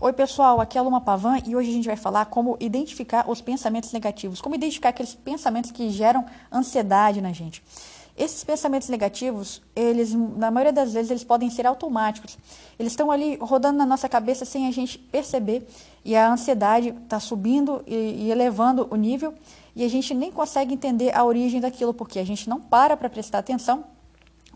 Oi, 0.00 0.12
pessoal, 0.12 0.60
aqui 0.60 0.78
é 0.78 0.80
a 0.80 0.84
Luma 0.84 1.00
Pavan 1.00 1.38
e 1.44 1.56
hoje 1.56 1.70
a 1.70 1.72
gente 1.72 1.86
vai 1.86 1.96
falar 1.96 2.26
como 2.26 2.56
identificar 2.60 3.28
os 3.28 3.40
pensamentos 3.40 3.92
negativos, 3.92 4.40
como 4.40 4.54
identificar 4.54 4.90
aqueles 4.90 5.12
pensamentos 5.12 5.72
que 5.72 5.90
geram 5.90 6.24
ansiedade 6.52 7.20
na 7.20 7.32
gente. 7.32 7.60
Esses 8.16 8.44
pensamentos 8.44 8.88
negativos, 8.88 9.60
eles, 9.74 10.14
na 10.14 10.52
maioria 10.52 10.72
das 10.72 10.92
vezes, 10.92 11.10
eles 11.10 11.24
podem 11.24 11.50
ser 11.50 11.66
automáticos. 11.66 12.38
Eles 12.78 12.92
estão 12.92 13.10
ali 13.10 13.38
rodando 13.40 13.76
na 13.76 13.84
nossa 13.84 14.08
cabeça 14.08 14.44
sem 14.44 14.68
a 14.68 14.70
gente 14.70 14.98
perceber 14.98 15.66
e 16.04 16.14
a 16.14 16.30
ansiedade 16.30 16.90
está 16.90 17.18
subindo 17.18 17.82
e, 17.84 17.94
e 17.94 18.30
elevando 18.30 18.86
o 18.92 18.94
nível 18.94 19.34
e 19.74 19.84
a 19.84 19.88
gente 19.88 20.14
nem 20.14 20.30
consegue 20.30 20.72
entender 20.72 21.12
a 21.12 21.24
origem 21.24 21.60
daquilo 21.60 21.92
porque 21.92 22.20
a 22.20 22.24
gente 22.24 22.48
não 22.48 22.60
para 22.60 22.96
para 22.96 23.10
prestar 23.10 23.38
atenção 23.40 23.82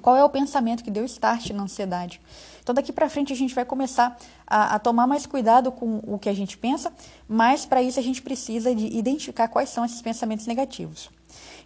qual 0.02 0.16
é 0.16 0.24
o 0.24 0.28
pensamento 0.28 0.82
que 0.82 0.90
deu 0.90 1.04
start 1.04 1.50
na 1.50 1.62
ansiedade? 1.62 2.20
Então, 2.60 2.74
daqui 2.74 2.92
para 2.92 3.08
frente, 3.08 3.32
a 3.32 3.36
gente 3.36 3.54
vai 3.54 3.64
começar 3.64 4.18
a, 4.52 4.74
a, 4.74 4.78
tomar 4.78 5.06
mais 5.06 5.24
cuidado 5.24 5.72
com 5.72 6.00
o 6.06 6.18
que 6.18 6.28
a 6.28 6.34
gente 6.34 6.58
pensa, 6.58 6.92
mas 7.26 7.64
para 7.64 7.82
isso 7.82 7.98
a 7.98 8.02
gente 8.02 8.20
precisa 8.20 8.74
de 8.74 8.86
identificar 8.86 9.48
quais 9.48 9.70
são 9.70 9.84
esses 9.84 10.02
pensamentos 10.02 10.46
negativos. 10.46 11.08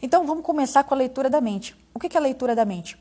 Então, 0.00 0.24
vamos 0.24 0.44
começar 0.44 0.84
com 0.84 0.94
a 0.94 0.96
leitura 0.96 1.28
da 1.28 1.40
mente. 1.40 1.74
O 1.92 1.98
que 1.98 2.16
é 2.16 2.20
a 2.20 2.22
leitura 2.22 2.54
da 2.54 2.64
mente? 2.64 2.96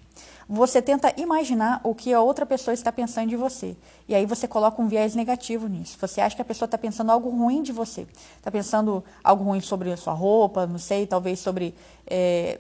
Você 0.50 0.82
tenta 0.82 1.14
imaginar 1.18 1.82
o 1.84 1.94
que 1.94 2.12
a 2.12 2.22
outra 2.22 2.46
pessoa 2.46 2.74
está 2.74 2.92
pensando 2.92 3.30
de 3.30 3.36
você. 3.36 3.78
E 4.08 4.16
aí 4.16 4.26
você 4.26 4.48
coloca 4.48 4.82
um 4.82 4.88
viés 4.88 5.14
negativo 5.14 5.68
nisso. 5.68 5.98
Você 6.00 6.20
acha 6.20 6.36
que 6.36 6.42
a 6.42 6.46
pessoa 6.46 6.66
está 6.66 6.78
pensando 6.78 7.12
algo 7.12 7.30
ruim 7.30 7.62
de 7.62 7.72
você. 7.72 8.08
Está 8.38 8.50
pensando 8.50 9.04
algo 9.24 9.44
ruim 9.44 9.62
sobre 9.62 9.92
a 9.92 9.98
sua 9.98 10.14
roupa, 10.14 10.66
não 10.66 10.80
sei, 10.80 11.06
talvez 11.06 11.40
sobre. 11.40 11.76
É, 12.08 12.60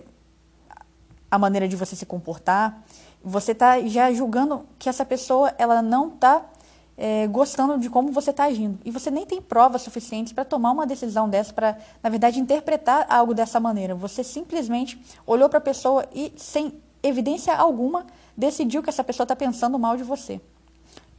a 1.30 1.38
maneira 1.38 1.67
de 1.67 1.76
você 1.76 1.95
se 1.95 2.05
comportar. 2.05 2.84
Você 3.23 3.52
está 3.52 3.81
já 3.81 4.12
julgando 4.14 4.66
que 4.78 4.88
essa 4.88 5.03
pessoa 5.03 5.53
ela 5.58 5.81
não 5.81 6.09
está 6.09 6.45
é, 6.98 7.27
gostando 7.27 7.77
de 7.77 7.90
como 7.90 8.12
você 8.12 8.31
está 8.31 8.45
agindo. 8.45 8.80
E 8.85 8.91
você 8.91 9.12
nem 9.12 9.26
tem 9.26 9.41
provas 9.41 9.81
suficientes 9.81 10.34
para 10.34 10.45
tomar 10.45 10.72
uma 10.72 10.86
decisão 10.86 11.30
dessa, 11.30 11.53
para, 11.53 11.78
na 12.02 12.09
verdade, 12.09 12.39
interpretar 12.39 13.06
algo 13.09 13.33
dessa 13.33 13.59
maneira. 13.59 13.94
Você 13.95 14.23
simplesmente 14.23 15.00
olhou 15.25 15.50
para 15.50 15.59
a 15.59 15.61
pessoa 15.61 16.05
e, 16.14 16.31
sem 16.38 16.73
evidência 17.03 17.55
alguma, 17.55 18.05
decidiu 18.36 18.81
que 18.81 18.89
essa 18.89 19.03
pessoa 19.03 19.25
está 19.25 19.36
pensando 19.36 19.78
mal 19.78 19.97
de 19.97 20.03
você. 20.03 20.42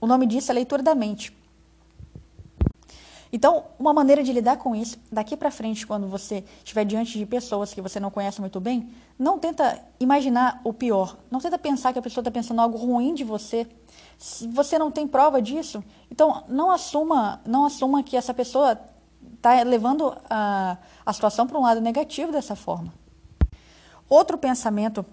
O 0.01 0.07
nome 0.07 0.27
disso 0.27 0.51
é 0.51 0.55
leitura 0.55 0.83
da 0.83 0.95
mente. 0.95 1.35
Então, 3.33 3.65
uma 3.79 3.93
maneira 3.93 4.23
de 4.23 4.33
lidar 4.33 4.57
com 4.57 4.75
isso, 4.75 4.99
daqui 5.11 5.37
para 5.37 5.51
frente, 5.51 5.87
quando 5.87 6.07
você 6.07 6.45
estiver 6.59 6.85
diante 6.85 7.19
de 7.19 7.27
pessoas 7.27 7.75
que 7.75 7.81
você 7.81 7.99
não 7.99 8.11
conhece 8.11 8.41
muito 8.41 8.61
bem, 8.61 8.89
não 9.19 9.39
tenta 9.39 9.79
imaginar 9.99 10.61
o 10.65 10.73
pior. 10.73 11.17
Não 11.31 11.41
tenta 11.41 11.59
pensar 11.59 11.93
que 11.93 11.99
a 11.99 12.03
pessoa 12.03 12.23
está 12.23 12.31
pensando 12.31 12.61
algo 12.61 12.79
ruim 12.79 13.15
de 13.15 13.25
você. 13.25 13.67
Você 14.53 14.79
não 14.79 14.91
tem 14.91 15.07
prova 15.07 15.43
disso, 15.43 15.85
então 16.11 16.45
não 16.49 16.71
assuma, 16.71 17.41
não 17.47 17.67
assuma 17.67 18.03
que 18.03 18.17
essa 18.17 18.33
pessoa 18.33 18.79
está 19.35 19.63
levando 19.63 20.17
a, 20.29 20.79
a 21.05 21.13
situação 21.13 21.47
para 21.47 21.59
um 21.59 21.63
lado 21.63 21.81
negativo 21.81 22.33
dessa 22.33 22.57
forma. 22.57 22.93
Outro 24.09 24.39
pensamento, 24.39 25.05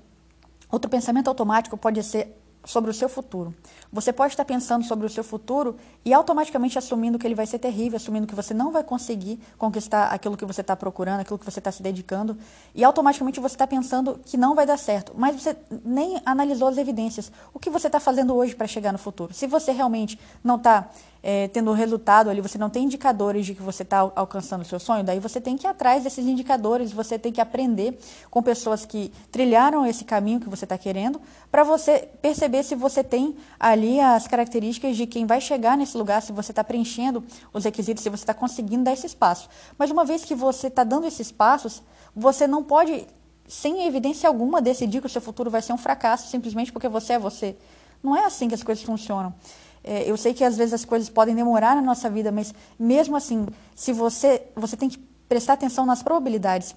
outro 0.71 0.89
pensamento 0.89 1.27
automático 1.27 1.75
pode 1.75 2.01
ser 2.03 2.42
sobre 2.66 2.89
o 2.89 2.94
seu 2.94 3.09
futuro. 3.09 3.53
Você 3.92 4.14
pode 4.14 4.33
estar 4.33 4.45
pensando 4.45 4.83
sobre 4.86 5.06
o 5.06 5.09
seu 5.09 5.23
futuro 5.23 5.75
e 6.03 6.14
automaticamente 6.14 6.78
assumindo 6.78 7.19
que 7.19 7.28
ele 7.28 7.36
vai 7.36 7.45
ser 7.45 7.59
terrível, 7.59 7.97
assumindo 7.97 8.25
que 8.25 8.36
você 8.36 8.53
não 8.53 8.72
vai 8.72 8.83
conseguir 8.83 9.39
conquistar 9.58 10.08
aquilo 10.08 10.38
que 10.38 10.45
você 10.45 10.61
está 10.61 10.75
procurando, 10.75 11.19
aquilo 11.19 11.38
que 11.38 11.45
você 11.45 11.59
está 11.59 11.72
se 11.72 11.84
dedicando, 11.84 12.38
e 12.73 12.84
automaticamente 12.84 13.39
você 13.39 13.56
está 13.56 13.67
pensando 13.67 14.19
que 14.25 14.38
não 14.38 14.56
vai 14.56 14.66
dar 14.66 14.78
certo, 14.78 15.14
mas 15.16 15.41
você 15.41 15.56
nem 15.84 16.22
analisou 16.25 16.67
as 16.67 16.78
evidências. 16.78 17.31
O 17.53 17.59
que 17.59 17.69
você 17.69 17.88
está 17.88 18.00
fazendo 18.00 18.34
hoje 18.34 18.56
para 18.56 18.67
chegar 18.67 18.91
no 18.91 18.97
futuro? 18.97 19.34
Se 19.34 19.45
você 19.45 19.72
realmente 19.72 20.19
não 20.44 20.56
está 20.56 20.89
é, 21.25 21.47
tendo 21.47 21.71
resultado 21.71 22.29
ali, 22.29 22.41
você 22.41 22.57
não 22.57 22.69
tem 22.69 22.83
indicadores 22.83 23.45
de 23.45 23.55
que 23.55 23.61
você 23.61 23.83
está 23.83 24.11
alcançando 24.13 24.61
o 24.61 24.66
seu 24.66 24.77
sonho, 24.77 25.05
daí 25.05 25.21
você 25.21 25.39
tem 25.39 25.55
que 25.55 25.66
ir 25.66 25.69
atrás 25.69 26.03
desses 26.03 26.25
indicadores, 26.27 26.91
você 26.91 27.17
tem 27.17 27.31
que 27.31 27.39
aprender 27.39 27.97
com 28.29 28.43
pessoas 28.43 28.85
que 28.85 29.09
trilharam 29.31 29.85
esse 29.85 30.03
caminho 30.03 30.41
que 30.41 30.50
você 30.50 30.66
está 30.66 30.78
querendo, 30.78 31.22
para 31.50 31.63
você 31.63 32.09
perceber 32.22 32.61
se 32.63 32.75
você 32.75 33.01
tem 33.01 33.38
ali 33.57 34.01
as 34.01 34.28
características 34.28 34.97
de 34.97 35.07
quem 35.07 35.25
vai 35.25 35.39
chegar 35.39 35.78
nesse 35.78 35.97
lugar, 35.97 36.22
se 36.22 36.34
você 36.34 36.51
está 36.51 36.63
preenchendo 36.63 37.23
os 37.53 37.63
requisitos, 37.63 38.03
se 38.03 38.09
você 38.09 38.23
está 38.23 38.34
conseguindo 38.34 38.84
dar 38.84 38.91
esse 38.91 39.07
espaço. 39.07 39.47
Mas 39.78 39.90
uma 39.90 40.03
vez 40.03 40.25
que 40.25 40.35
você 40.35 40.67
está 40.67 40.84
dando 40.84 41.07
esses 41.07 41.31
passos, 41.31 41.81
você 42.13 42.45
não 42.45 42.61
pode, 42.61 43.07
sem 43.47 43.88
evidência 43.88 44.28
alguma, 44.28 44.61
decidir 44.61 45.00
que 45.00 45.07
o 45.07 45.09
seu 45.09 45.22
futuro 45.22 45.50
vai 45.50 45.61
ser 45.61 45.72
um 45.72 45.78
fracasso 45.78 46.28
simplesmente 46.28 46.69
porque 46.73 46.90
você 46.90 47.13
é 47.13 47.19
você. 47.19 47.55
Não 48.03 48.13
é 48.13 48.25
assim 48.25 48.50
que 48.50 48.55
as 48.55 48.61
coisas 48.61 48.84
funcionam. 48.84 49.34
É, 49.83 50.09
eu 50.09 50.16
sei 50.16 50.33
que 50.33 50.44
às 50.44 50.55
vezes 50.55 50.73
as 50.73 50.85
coisas 50.85 51.09
podem 51.09 51.35
demorar 51.35 51.75
na 51.75 51.81
nossa 51.81 52.09
vida, 52.09 52.31
mas 52.31 52.53
mesmo 52.79 53.16
assim, 53.16 53.45
se 53.75 53.91
você, 53.91 54.41
você 54.55 54.77
tem 54.77 54.89
que 54.89 54.97
prestar 55.27 55.53
atenção 55.53 55.85
nas 55.85 56.01
probabilidades. 56.01 56.75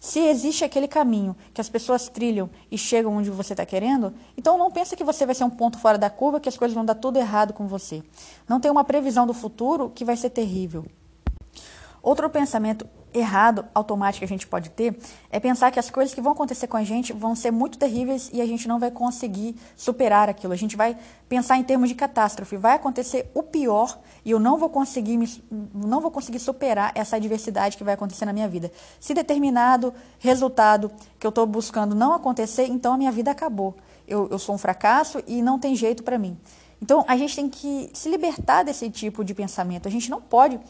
Se 0.00 0.20
existe 0.20 0.64
aquele 0.64 0.86
caminho 0.86 1.36
que 1.52 1.60
as 1.60 1.68
pessoas 1.68 2.08
trilham 2.08 2.48
e 2.70 2.78
chegam 2.78 3.16
onde 3.16 3.30
você 3.30 3.52
está 3.52 3.66
querendo, 3.66 4.14
então 4.36 4.56
não 4.56 4.70
pensa 4.70 4.94
que 4.94 5.02
você 5.02 5.26
vai 5.26 5.34
ser 5.34 5.44
um 5.44 5.50
ponto 5.50 5.78
fora 5.78 5.98
da 5.98 6.08
curva, 6.08 6.38
que 6.38 6.48
as 6.48 6.56
coisas 6.56 6.74
vão 6.74 6.84
dar 6.84 6.94
tudo 6.94 7.18
errado 7.18 7.52
com 7.52 7.66
você. 7.66 8.02
Não 8.48 8.60
tem 8.60 8.70
uma 8.70 8.84
previsão 8.84 9.26
do 9.26 9.34
futuro 9.34 9.90
que 9.92 10.04
vai 10.04 10.16
ser 10.16 10.30
terrível. 10.30 10.84
Outro 12.02 12.28
pensamento 12.30 12.86
errado 13.12 13.64
automático 13.74 14.20
que 14.20 14.24
a 14.24 14.28
gente 14.28 14.46
pode 14.46 14.70
ter 14.70 14.98
é 15.30 15.40
pensar 15.40 15.70
que 15.70 15.78
as 15.78 15.90
coisas 15.90 16.14
que 16.14 16.20
vão 16.20 16.32
acontecer 16.32 16.66
com 16.66 16.76
a 16.76 16.84
gente 16.84 17.12
vão 17.12 17.34
ser 17.34 17.50
muito 17.50 17.78
terríveis 17.78 18.30
e 18.32 18.40
a 18.40 18.46
gente 18.46 18.68
não 18.68 18.78
vai 18.78 18.90
conseguir 18.90 19.56
superar 19.76 20.28
aquilo. 20.28 20.52
A 20.52 20.56
gente 20.56 20.76
vai 20.76 20.96
pensar 21.28 21.56
em 21.56 21.64
termos 21.64 21.88
de 21.88 21.94
catástrofe. 21.94 22.56
Vai 22.56 22.74
acontecer 22.76 23.30
o 23.34 23.42
pior 23.42 23.98
e 24.24 24.30
eu 24.30 24.38
não 24.38 24.58
vou 24.58 24.68
conseguir 24.68 25.16
me, 25.16 25.26
não 25.74 26.00
vou 26.00 26.10
conseguir 26.10 26.38
superar 26.38 26.92
essa 26.94 27.16
adversidade 27.16 27.76
que 27.76 27.84
vai 27.84 27.94
acontecer 27.94 28.24
na 28.24 28.32
minha 28.32 28.48
vida. 28.48 28.70
Se 29.00 29.14
determinado 29.14 29.92
resultado 30.18 30.90
que 31.18 31.26
eu 31.26 31.30
estou 31.30 31.46
buscando 31.46 31.94
não 31.94 32.12
acontecer, 32.12 32.66
então 32.66 32.94
a 32.94 32.98
minha 32.98 33.12
vida 33.12 33.30
acabou. 33.30 33.74
Eu, 34.06 34.28
eu 34.30 34.38
sou 34.38 34.54
um 34.54 34.58
fracasso 34.58 35.22
e 35.26 35.42
não 35.42 35.58
tem 35.58 35.74
jeito 35.74 36.02
para 36.02 36.18
mim. 36.18 36.38
Então 36.80 37.04
a 37.08 37.16
gente 37.16 37.34
tem 37.34 37.48
que 37.48 37.90
se 37.92 38.08
libertar 38.08 38.62
desse 38.62 38.88
tipo 38.88 39.24
de 39.24 39.34
pensamento. 39.34 39.88
A 39.88 39.90
gente 39.90 40.10
não 40.10 40.20
pode 40.20 40.60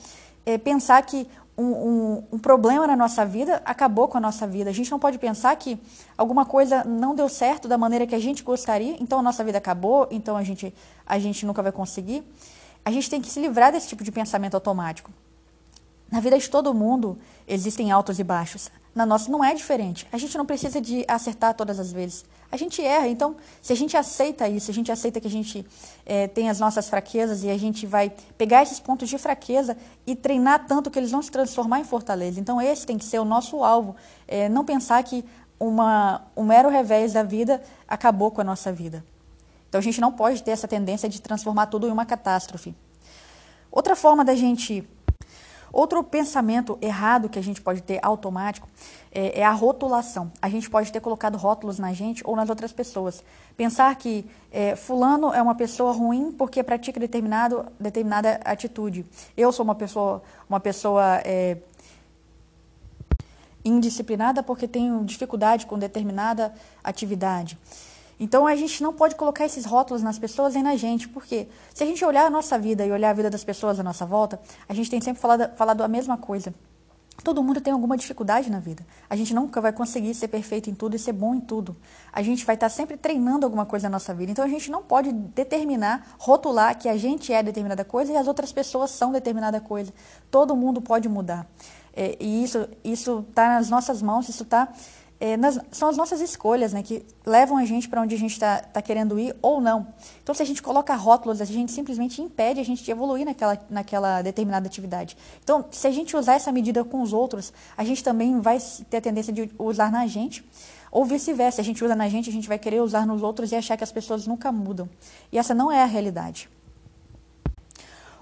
é, 0.49 0.57
pensar 0.57 1.03
que 1.03 1.29
um, 1.59 1.65
um, 1.65 2.25
um, 2.33 2.39
problema 2.39 2.87
na 2.87 2.97
nossa 2.97 3.27
vida 3.27 3.61
acabou 3.67 4.09
com 4.09 4.17
a 4.17 4.21
nossa 4.21 4.47
vida. 4.47 4.71
A 4.71 4.73
gente 4.73 4.91
não 4.91 4.99
pode 4.99 5.19
pensar 5.19 5.55
que 5.57 5.79
alguma 6.17 6.47
coisa 6.47 6.85
não 6.85 7.15
deu 7.15 7.29
certo 7.29 7.69
da 7.69 7.77
maneira 7.77 8.07
que 8.07 8.15
a 8.15 8.19
gente 8.19 8.43
gostaria, 8.43 8.97
então 8.99 9.19
a 9.19 9.23
nossa 9.23 9.45
vida 9.45 9.59
acabou, 9.59 10.09
então 10.11 10.39
a 10.39 10.43
gente, 10.43 10.73
a 11.05 11.19
gente 11.19 11.45
nunca 11.45 11.63
vai 11.63 11.71
conseguir. 11.71 12.25
A 12.83 12.91
gente 12.91 13.11
tem 13.11 13.21
que 13.21 13.29
se 13.29 13.39
livrar 13.41 13.73
desse 13.73 13.89
tipo 13.89 14.03
de 14.03 14.11
pensamento 14.11 14.55
automático. 14.55 15.11
Na 16.11 16.21
vida 16.21 16.39
de 16.39 16.49
todo 16.49 16.73
mundo 16.73 17.19
existem 17.47 17.91
altos 17.91 18.19
e 18.19 18.25
baixos. 18.25 18.71
Na 18.99 19.07
nossa 19.07 19.31
não 19.31 19.45
é 19.45 19.55
diferente. 19.55 20.09
A 20.11 20.19
gente 20.19 20.37
não 20.37 20.45
precisa 20.45 20.81
de 20.81 21.05
acertar 21.07 21.55
todas 21.55 21.79
as 21.79 21.93
vezes. 21.93 22.25
A 22.51 22.57
gente 22.57 22.83
erra. 22.83 23.07
Então, 23.07 23.37
se 23.63 23.73
a 23.73 23.77
gente 23.77 23.97
aceita 23.97 24.49
isso, 24.49 24.73
a 24.73 24.75
gente 24.75 24.91
aceita 24.91 25.21
que 25.21 25.29
a 25.29 25.31
gente 25.31 25.65
é, 26.05 26.27
tem 26.27 26.51
as 26.51 26.59
nossas 26.59 26.89
fraquezas 26.89 27.45
e 27.45 27.49
a 27.49 27.57
gente 27.57 27.87
vai 27.87 28.13
pegar 28.37 28.65
esses 28.65 28.81
pontos 28.81 29.09
de 29.09 29.17
fraqueza 29.17 29.77
e 30.05 30.17
treinar 30.17 30.67
tanto 30.67 30.91
que 30.91 30.99
eles 30.99 31.13
vão 31.13 31.23
se 31.23 31.31
transformar 31.31 31.79
em 31.79 31.85
fortaleza. 31.85 32.41
Então, 32.41 32.61
esse 32.61 32.85
tem 32.85 32.99
que 32.99 33.05
ser 33.05 33.21
o 33.21 33.25
nosso 33.25 33.63
alvo. 33.63 33.95
É, 34.27 34.49
não 34.49 34.65
pensar 34.65 35.01
que 35.05 35.25
uma, 35.61 36.23
um 36.37 36.43
mero 36.43 36.69
revés 36.69 37.13
da 37.13 37.23
vida 37.23 37.63
acabou 37.87 38.33
com 38.33 38.41
a 38.41 38.45
nossa 38.45 38.73
vida. 38.73 39.05
Então, 39.69 39.79
a 39.79 39.83
gente 39.83 40.01
não 40.01 40.11
pode 40.11 40.43
ter 40.43 40.51
essa 40.51 40.67
tendência 40.67 41.09
de 41.09 41.23
transformar 41.23 41.67
tudo 41.67 41.87
em 41.87 41.93
uma 41.93 42.05
catástrofe. 42.05 42.75
Outra 43.71 43.95
forma 43.95 44.25
da 44.25 44.35
gente 44.35 44.85
Outro 45.73 46.03
pensamento 46.03 46.79
errado 46.81 47.29
que 47.29 47.39
a 47.39 47.43
gente 47.43 47.61
pode 47.61 47.83
ter 47.83 47.99
automático 48.03 48.69
é, 49.13 49.41
é, 49.41 49.45
a 49.45 49.51
rotulação. 49.51 50.33
A 50.41 50.49
gente 50.49 50.69
pode 50.69 50.93
ter 50.93 51.01
colocado 51.01 51.37
rótulos 51.37 51.79
na 51.79 51.93
gente 51.93 52.23
ou 52.25 52.35
nas 52.35 52.49
outras 52.49 52.73
pessoas. 52.73 53.23
Pensar 53.57 53.95
que 53.97 54.25
é, 54.51 54.77
fulano 54.77 55.33
é 55.33 55.43
uma 55.43 55.55
pessoa 55.55 55.93
ruim 55.93 56.33
porque 56.33 56.63
pratica 56.63 56.99
determinado, 56.99 57.67
determinada 57.79 58.41
atitude. 58.45 59.05
Eu 59.37 59.53
sou 59.53 59.65
uma 59.65 59.75
pessoa, 59.75 60.23
uma 60.49 60.61
pessoa 60.61 61.21
é, 61.25 61.59
indisciplinada 63.65 64.43
porque 64.43 64.67
tenho 64.67 65.05
dificuldade 65.05 65.67
com 65.67 65.79
determinada 65.79 66.53
atividade. 66.83 67.59
Então 68.19 68.47
a 68.47 68.57
gente 68.57 68.83
não 68.83 68.93
pode 68.93 69.15
colocar 69.15 69.45
esses 69.45 69.65
rótulos 69.65 70.03
nas 70.03 70.19
pessoas 70.19 70.55
e 70.55 70.63
na 70.63 70.77
gente, 70.77 71.09
porque 71.09 71.49
se 71.73 71.85
a 71.85 71.87
gente 71.87 72.05
olhar 72.05 72.27
a 72.27 72.31
nossa 72.31 72.59
vida 72.59 72.85
e 72.85 72.91
olhar 72.91 73.11
a 73.11 73.13
vida 73.13 73.31
das 73.31 73.45
pessoas 73.45 73.79
à 73.79 73.83
nossa 73.83 74.05
volta, 74.05 74.41
a 74.69 74.75
gente 74.75 74.91
tem 74.91 75.01
sempre 75.01 75.21
falado, 75.21 75.57
falado 75.57 75.83
a 75.83 75.89
mesma 75.89 76.17
coisa. 76.17 76.53
Todo 77.23 77.43
mundo 77.43 77.61
tem 77.61 77.73
alguma 77.73 77.97
dificuldade 77.97 78.49
na 78.49 78.61
vida. 78.61 78.87
A 79.11 79.17
gente 79.17 79.35
nunca 79.35 79.61
vai 79.61 79.73
conseguir 79.73 80.15
ser 80.15 80.29
perfeito 80.29 80.71
em 80.71 80.75
tudo 80.75 80.95
e 80.95 80.99
ser 80.99 81.13
bom 81.13 81.35
em 81.35 81.41
tudo. 81.41 81.77
A 82.13 82.23
gente 82.23 82.45
vai 82.45 82.55
estar 82.55 82.69
sempre 82.69 82.97
treinando 82.97 83.45
alguma 83.45 83.67
coisa 83.67 83.89
na 83.89 83.95
nossa 83.95 84.15
vida. 84.15 84.31
Então 84.31 84.45
a 84.45 84.49
gente 84.49 84.71
não 84.71 84.83
pode 84.83 85.13
determinar, 85.13 86.15
rotular 86.17 86.79
que 86.79 86.89
a 86.89 86.97
gente 86.97 87.33
é 87.33 87.43
determinada 87.43 87.85
coisa 87.85 88.13
e 88.13 88.17
as 88.17 88.29
outras 88.29 88.53
pessoas 88.53 88.93
são 88.93 89.11
determinada 89.11 89.61
coisa. 89.61 89.93
Todo 90.31 90.55
mundo 90.55 90.81
pode 90.81 91.09
mudar. 91.09 91.45
É, 91.93 92.17
e 92.21 92.45
isso 92.85 93.25
está 93.29 93.49
nas 93.49 93.69
nossas 93.69 94.01
mãos, 94.01 94.29
isso 94.29 94.45
está 94.45 94.69
é, 95.21 95.37
nas, 95.37 95.59
são 95.73 95.89
as 95.89 95.97
nossas 95.97 96.21
escolhas, 96.21 96.73
né, 96.73 96.83
que 96.83 97.05
levam 97.27 97.57
a 97.57 97.65
gente 97.65 97.89
para 97.89 98.01
onde 98.01 98.15
a 98.15 98.19
gente 98.19 98.33
está 98.33 98.59
tá 98.59 98.81
querendo 98.81 99.19
ir 99.19 99.35
ou 99.43 99.61
não. 99.61 99.89
Então, 100.23 100.35
se 100.35 100.43
a 100.43 100.47
gente 100.47 100.63
coloca 100.63 100.95
rótulos, 100.95 101.41
a 101.41 101.45
gente 101.45 101.73
simplesmente 101.73 102.23
impede 102.23 102.61
a 102.61 102.65
gente 102.65 102.85
de 102.85 102.91
evoluir 102.91 103.25
naquela, 103.25 103.59
naquela 103.69 104.23
determinada 104.23 104.67
atividade. 104.67 105.17
Então, 105.43 105.65
se 105.71 105.87
a 105.87 105.91
gente 105.91 106.17
usar 106.17 106.35
essa 106.35 106.53
medida 106.53 106.85
com 106.85 107.03
os 107.03 107.13
outros, 107.13 107.53
a 107.77 107.85
gente 107.85 108.03
também 108.05 108.41
vai 108.41 108.59
ter 108.89 108.99
a 108.99 109.01
tendência 109.01 109.33
de 109.33 109.51
usar 109.59 109.91
na 109.91 110.07
gente, 110.07 110.45
ou 110.91 111.05
vice-versa. 111.05 111.61
A 111.61 111.65
gente 111.65 111.85
usa 111.85 111.97
na 111.97 112.09
gente, 112.09 112.31
a 112.31 112.33
gente 112.33 112.49
vai 112.49 112.59
querer 112.59 112.81
usar 112.81 113.07
nos 113.07 113.23
outros 113.23 113.51
e 113.53 113.57
achar 113.57 113.77
que 113.77 113.85
as 113.85 113.93
pessoas 113.93 114.27
nunca 114.27 114.53
mudam. 114.53 114.89
E 115.33 115.39
essa 115.39 115.55
não 115.55 115.71
é 115.71 115.83
a 115.83 115.87
realidade. 115.87 116.49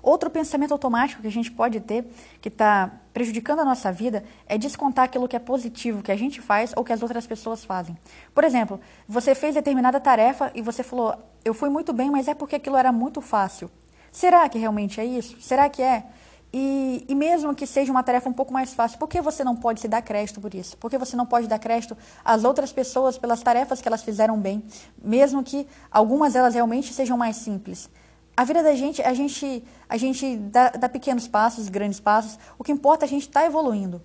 Outro 0.06 0.30
pensamento 0.30 0.70
automático 0.70 1.20
que 1.20 1.26
a 1.26 1.32
gente 1.32 1.50
pode 1.50 1.80
ter, 1.80 2.04
que 2.40 2.46
está 2.46 2.92
prejudicando 3.12 3.58
a 3.58 3.64
nossa 3.64 3.90
vida, 3.90 4.22
é 4.46 4.56
descontar 4.56 5.06
aquilo 5.06 5.26
que 5.26 5.34
é 5.34 5.40
positivo 5.40 6.00
que 6.00 6.12
a 6.12 6.16
gente 6.16 6.40
faz 6.40 6.72
ou 6.76 6.84
que 6.84 6.92
as 6.92 7.02
outras 7.02 7.26
pessoas 7.26 7.64
fazem. 7.64 7.98
Por 8.32 8.44
exemplo, 8.44 8.80
você 9.08 9.34
fez 9.34 9.56
determinada 9.56 9.98
tarefa 9.98 10.52
e 10.54 10.62
você 10.62 10.84
falou, 10.84 11.16
eu 11.44 11.52
fui 11.52 11.68
muito 11.68 11.92
bem, 11.92 12.08
mas 12.08 12.28
é 12.28 12.34
porque 12.34 12.54
aquilo 12.54 12.76
era 12.76 12.92
muito 12.92 13.20
fácil. 13.20 13.68
Será 14.12 14.48
que 14.48 14.60
realmente 14.60 15.00
é 15.00 15.04
isso? 15.04 15.40
Será 15.40 15.68
que 15.68 15.82
é? 15.82 16.04
E, 16.52 17.04
e, 17.08 17.14
mesmo 17.16 17.52
que 17.52 17.66
seja 17.66 17.90
uma 17.90 18.04
tarefa 18.04 18.28
um 18.28 18.32
pouco 18.32 18.52
mais 18.52 18.72
fácil, 18.72 19.00
por 19.00 19.08
que 19.08 19.20
você 19.20 19.42
não 19.42 19.56
pode 19.56 19.80
se 19.80 19.88
dar 19.88 20.02
crédito 20.02 20.40
por 20.40 20.54
isso? 20.54 20.76
Por 20.76 20.88
que 20.88 20.98
você 20.98 21.16
não 21.16 21.26
pode 21.26 21.48
dar 21.48 21.58
crédito 21.58 21.96
às 22.24 22.44
outras 22.44 22.72
pessoas 22.72 23.18
pelas 23.18 23.42
tarefas 23.42 23.80
que 23.80 23.88
elas 23.88 24.04
fizeram 24.04 24.38
bem, 24.38 24.62
mesmo 25.02 25.42
que 25.42 25.66
algumas 25.90 26.34
delas 26.34 26.54
realmente 26.54 26.94
sejam 26.94 27.18
mais 27.18 27.34
simples? 27.34 27.90
A 28.36 28.44
vida 28.44 28.62
da 28.62 28.74
gente, 28.74 29.00
a 29.00 29.14
gente, 29.14 29.64
a 29.88 29.96
gente 29.96 30.36
dá, 30.36 30.68
dá 30.68 30.88
pequenos 30.88 31.26
passos, 31.26 31.70
grandes 31.70 31.98
passos. 31.98 32.38
O 32.58 32.64
que 32.64 32.70
importa 32.70 33.04
é 33.04 33.06
a 33.06 33.08
gente 33.08 33.22
estar 33.22 33.40
tá 33.40 33.46
evoluindo. 33.46 34.02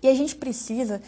E 0.00 0.08
a 0.08 0.14
gente 0.14 0.36
precisa 0.36 1.02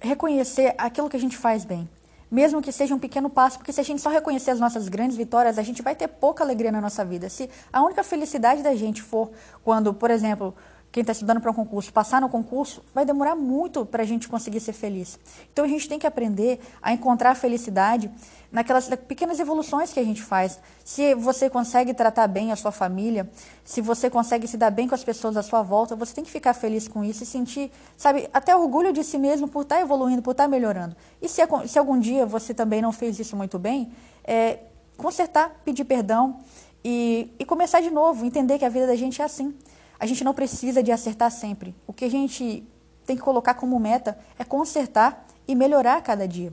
reconhecer 0.00 0.74
aquilo 0.78 1.10
que 1.10 1.16
a 1.16 1.20
gente 1.20 1.36
faz 1.36 1.64
bem. 1.64 1.88
Mesmo 2.30 2.62
que 2.62 2.72
seja 2.72 2.94
um 2.94 2.98
pequeno 2.98 3.28
passo, 3.28 3.58
porque 3.58 3.72
se 3.72 3.80
a 3.80 3.84
gente 3.84 4.00
só 4.00 4.08
reconhecer 4.08 4.50
as 4.50 4.58
nossas 4.58 4.88
grandes 4.88 5.14
vitórias, 5.14 5.58
a 5.58 5.62
gente 5.62 5.82
vai 5.82 5.94
ter 5.94 6.08
pouca 6.08 6.42
alegria 6.42 6.72
na 6.72 6.80
nossa 6.80 7.04
vida. 7.04 7.28
Se 7.28 7.50
a 7.70 7.82
única 7.82 8.02
felicidade 8.02 8.62
da 8.62 8.74
gente 8.74 9.02
for 9.02 9.30
quando, 9.62 9.92
por 9.92 10.10
exemplo, 10.10 10.54
quem 10.92 11.00
está 11.00 11.12
estudando 11.12 11.40
para 11.40 11.50
um 11.50 11.54
concurso, 11.54 11.90
passar 11.90 12.20
no 12.20 12.28
concurso, 12.28 12.84
vai 12.94 13.06
demorar 13.06 13.34
muito 13.34 13.86
para 13.86 14.02
a 14.02 14.06
gente 14.06 14.28
conseguir 14.28 14.60
ser 14.60 14.74
feliz. 14.74 15.18
Então 15.50 15.64
a 15.64 15.68
gente 15.68 15.88
tem 15.88 15.98
que 15.98 16.06
aprender 16.06 16.60
a 16.82 16.92
encontrar 16.92 17.30
a 17.30 17.34
felicidade 17.34 18.10
naquelas 18.52 18.86
pequenas 19.08 19.40
evoluções 19.40 19.90
que 19.90 19.98
a 19.98 20.04
gente 20.04 20.22
faz. 20.22 20.60
Se 20.84 21.14
você 21.14 21.48
consegue 21.48 21.94
tratar 21.94 22.26
bem 22.26 22.52
a 22.52 22.56
sua 22.56 22.70
família, 22.70 23.28
se 23.64 23.80
você 23.80 24.10
consegue 24.10 24.46
se 24.46 24.58
dar 24.58 24.70
bem 24.70 24.86
com 24.86 24.94
as 24.94 25.02
pessoas 25.02 25.34
à 25.38 25.42
sua 25.42 25.62
volta, 25.62 25.96
você 25.96 26.14
tem 26.14 26.22
que 26.22 26.30
ficar 26.30 26.52
feliz 26.52 26.86
com 26.86 27.02
isso 27.02 27.22
e 27.22 27.26
sentir, 27.26 27.72
sabe, 27.96 28.28
até 28.30 28.54
orgulho 28.54 28.92
de 28.92 29.02
si 29.02 29.16
mesmo 29.16 29.48
por 29.48 29.62
estar 29.62 29.76
tá 29.76 29.80
evoluindo, 29.80 30.20
por 30.20 30.32
estar 30.32 30.44
tá 30.44 30.48
melhorando. 30.48 30.94
E 31.22 31.28
se, 31.28 31.40
se 31.66 31.78
algum 31.78 31.98
dia 31.98 32.26
você 32.26 32.52
também 32.52 32.82
não 32.82 32.92
fez 32.92 33.18
isso 33.18 33.34
muito 33.34 33.58
bem, 33.58 33.90
é, 34.22 34.58
consertar, 34.98 35.62
pedir 35.64 35.84
perdão 35.84 36.38
e, 36.84 37.32
e 37.38 37.46
começar 37.46 37.80
de 37.80 37.90
novo, 37.90 38.26
entender 38.26 38.58
que 38.58 38.64
a 38.66 38.68
vida 38.68 38.86
da 38.86 38.94
gente 38.94 39.22
é 39.22 39.24
assim. 39.24 39.54
A 40.02 40.06
gente 40.06 40.24
não 40.24 40.34
precisa 40.34 40.82
de 40.82 40.90
acertar 40.90 41.30
sempre. 41.30 41.76
O 41.86 41.92
que 41.92 42.04
a 42.04 42.10
gente 42.10 42.66
tem 43.06 43.14
que 43.14 43.22
colocar 43.22 43.54
como 43.54 43.78
meta 43.78 44.18
é 44.36 44.42
consertar 44.42 45.24
e 45.46 45.54
melhorar 45.54 45.98
a 45.98 46.00
cada 46.00 46.26
dia. 46.26 46.52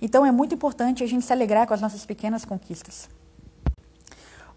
Então 0.00 0.24
é 0.24 0.32
muito 0.32 0.54
importante 0.54 1.04
a 1.04 1.06
gente 1.06 1.26
se 1.26 1.32
alegrar 1.34 1.66
com 1.66 1.74
as 1.74 1.80
nossas 1.82 2.06
pequenas 2.06 2.42
conquistas. 2.42 3.06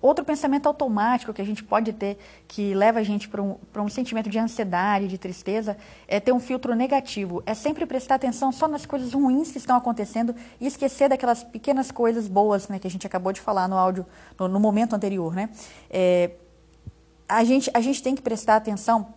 Outro 0.01 0.23
pensamento 0.23 0.67
automático 0.67 1.33
que 1.33 1.41
a 1.41 1.45
gente 1.45 1.61
pode 1.61 1.91
ter, 1.91 2.17
que 2.47 2.73
leva 2.73 2.99
a 2.99 3.03
gente 3.03 3.27
para 3.27 3.41
um, 3.41 3.57
um 3.75 3.89
sentimento 3.89 4.29
de 4.29 4.39
ansiedade, 4.39 5.09
de 5.09 5.17
tristeza, 5.17 5.75
é 6.07 6.17
ter 6.17 6.31
um 6.31 6.39
filtro 6.39 6.73
negativo. 6.73 7.43
É 7.45 7.53
sempre 7.53 7.85
prestar 7.85 8.15
atenção 8.15 8.53
só 8.53 8.69
nas 8.69 8.85
coisas 8.85 9.11
ruins 9.11 9.51
que 9.51 9.57
estão 9.57 9.75
acontecendo 9.75 10.33
e 10.61 10.65
esquecer 10.65 11.09
daquelas 11.09 11.43
pequenas 11.43 11.91
coisas 11.91 12.29
boas 12.29 12.69
né, 12.69 12.79
que 12.79 12.87
a 12.87 12.89
gente 12.89 13.05
acabou 13.05 13.33
de 13.33 13.41
falar 13.41 13.67
no 13.67 13.77
áudio, 13.77 14.05
no, 14.39 14.47
no 14.47 14.61
momento 14.61 14.95
anterior. 14.95 15.35
Né? 15.35 15.49
É, 15.89 16.31
a 17.29 17.43
gente, 17.43 17.69
a 17.73 17.79
gente 17.79 18.01
tem 18.01 18.15
que 18.15 18.21
prestar 18.23 18.55
atenção 18.55 19.13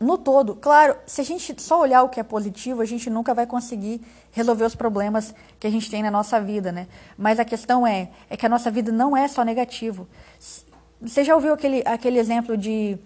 no 0.00 0.16
todo. 0.16 0.56
Claro, 0.56 0.96
se 1.06 1.20
a 1.20 1.24
gente 1.24 1.60
só 1.60 1.80
olhar 1.80 2.02
o 2.02 2.08
que 2.08 2.18
é 2.18 2.22
positivo, 2.22 2.80
a 2.80 2.84
gente 2.84 3.10
nunca 3.10 3.34
vai 3.34 3.46
conseguir 3.46 4.00
resolver 4.32 4.64
os 4.64 4.74
problemas 4.74 5.34
que 5.60 5.66
a 5.66 5.70
gente 5.70 5.90
tem 5.90 6.02
na 6.02 6.10
nossa 6.10 6.40
vida, 6.40 6.72
né? 6.72 6.88
Mas 7.16 7.38
a 7.38 7.44
questão 7.44 7.86
é, 7.86 8.10
é 8.28 8.36
que 8.36 8.46
a 8.46 8.48
nossa 8.48 8.70
vida 8.70 8.90
não 8.90 9.14
é 9.14 9.28
só 9.28 9.44
negativo. 9.44 10.08
Você 11.00 11.22
já 11.22 11.34
ouviu 11.34 11.52
aquele, 11.52 11.82
aquele 11.84 12.18
exemplo 12.18 12.56
de, 12.56 12.98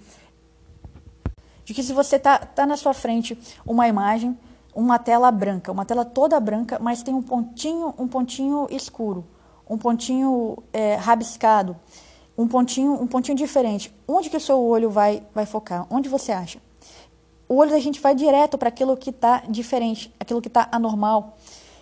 de 1.64 1.74
que 1.74 1.82
se 1.82 1.92
você 1.92 2.18
tá, 2.18 2.38
tá 2.38 2.64
na 2.64 2.76
sua 2.76 2.94
frente 2.94 3.36
uma 3.66 3.88
imagem, 3.88 4.38
uma 4.72 4.98
tela 4.98 5.30
branca, 5.32 5.72
uma 5.72 5.84
tela 5.84 6.04
toda 6.04 6.38
branca, 6.38 6.78
mas 6.80 7.02
tem 7.02 7.12
um 7.12 7.22
pontinho, 7.22 7.92
um 7.98 8.06
pontinho 8.06 8.68
escuro, 8.70 9.26
um 9.68 9.76
pontinho 9.76 10.62
é, 10.72 10.94
rabiscado 10.94 11.76
um 12.38 12.46
pontinho, 12.46 12.92
um 12.92 13.06
pontinho 13.08 13.36
diferente. 13.36 13.92
Onde 14.06 14.30
que 14.30 14.36
o 14.36 14.40
seu 14.40 14.60
olho 14.60 14.88
vai, 14.88 15.24
vai 15.34 15.44
focar? 15.44 15.84
Onde 15.90 16.08
você 16.08 16.30
acha? 16.30 16.60
O 17.48 17.56
olho 17.56 17.72
da 17.72 17.80
gente 17.80 18.00
vai 18.00 18.14
direto 18.14 18.56
para 18.56 18.68
aquilo 18.68 18.96
que 18.96 19.10
está 19.10 19.42
diferente, 19.48 20.14
aquilo 20.20 20.40
que 20.40 20.46
está 20.46 20.68
anormal. 20.70 21.36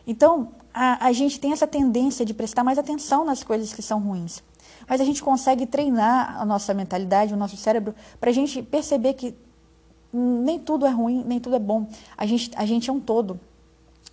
Então, 0.07 0.49
a, 0.73 1.09
a 1.09 1.13
gente 1.13 1.39
tem 1.39 1.53
essa 1.53 1.67
tendência 1.67 2.25
de 2.25 2.33
prestar 2.33 2.65
mais 2.65 2.79
atenção 2.79 3.23
nas 3.23 3.45
coisas 3.45 3.75
que 3.75 3.83
são 3.83 4.01
ruins. 4.01 4.43
Mas 4.89 5.01
a 5.01 5.05
gente 5.05 5.23
consegue 5.23 5.67
treinar 5.67 6.41
a 6.41 6.45
nossa 6.47 6.73
mentalidade, 6.73 7.35
o 7.35 7.37
nosso 7.37 7.57
cérebro, 7.57 7.95
para 8.19 8.31
a 8.31 8.33
gente 8.33 8.63
perceber 8.63 9.13
que 9.15 9.35
nem 10.13 10.59
tudo 10.59 10.87
é 10.87 10.91
ruim, 10.91 11.23
nem 11.27 11.39
tudo 11.39 11.57
é 11.57 11.59
bom. 11.59 11.87
A 12.17 12.25
gente, 12.25 12.51
a 12.57 12.65
gente 12.65 12.89
é 12.89 12.93
um 12.93 13.01
todo. 13.01 13.39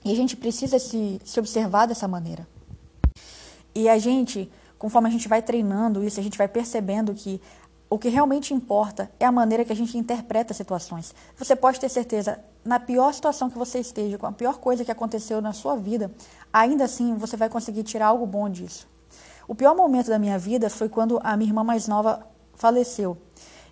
E 0.03 0.11
a 0.11 0.15
gente 0.15 0.35
precisa 0.35 0.77
se, 0.77 1.21
se 1.23 1.39
observar 1.39 1.85
dessa 1.85 2.07
maneira. 2.07 2.45
E 3.73 3.87
a 3.87 3.97
gente 3.97 4.51
conforme 4.83 5.07
a 5.07 5.11
gente 5.11 5.29
vai 5.29 5.41
treinando 5.41 6.03
isso, 6.03 6.19
a 6.19 6.23
gente 6.23 6.37
vai 6.37 6.45
percebendo 6.45 7.13
que 7.13 7.39
o 7.89 7.97
que 7.97 8.09
realmente 8.09 8.53
importa 8.53 9.09
é 9.17 9.25
a 9.25 9.31
maneira 9.31 9.63
que 9.63 9.71
a 9.71 9.75
gente 9.75 9.97
interpreta 9.97 10.53
situações. 10.53 11.15
Você 11.37 11.55
pode 11.55 11.79
ter 11.79 11.87
certeza, 11.87 12.43
na 12.65 12.81
pior 12.81 13.13
situação 13.13 13.49
que 13.49 13.57
você 13.57 13.79
esteja, 13.79 14.17
com 14.17 14.25
a 14.25 14.33
pior 14.33 14.57
coisa 14.57 14.83
que 14.83 14.91
aconteceu 14.91 15.41
na 15.41 15.53
sua 15.53 15.77
vida, 15.77 16.11
ainda 16.51 16.83
assim 16.83 17.15
você 17.15 17.37
vai 17.37 17.47
conseguir 17.47 17.83
tirar 17.83 18.07
algo 18.07 18.25
bom 18.25 18.49
disso. 18.49 18.85
O 19.47 19.55
pior 19.55 19.73
momento 19.73 20.09
da 20.09 20.19
minha 20.19 20.37
vida 20.37 20.69
foi 20.69 20.89
quando 20.89 21.17
a 21.23 21.37
minha 21.37 21.49
irmã 21.49 21.63
mais 21.63 21.87
nova 21.87 22.27
faleceu. 22.53 23.15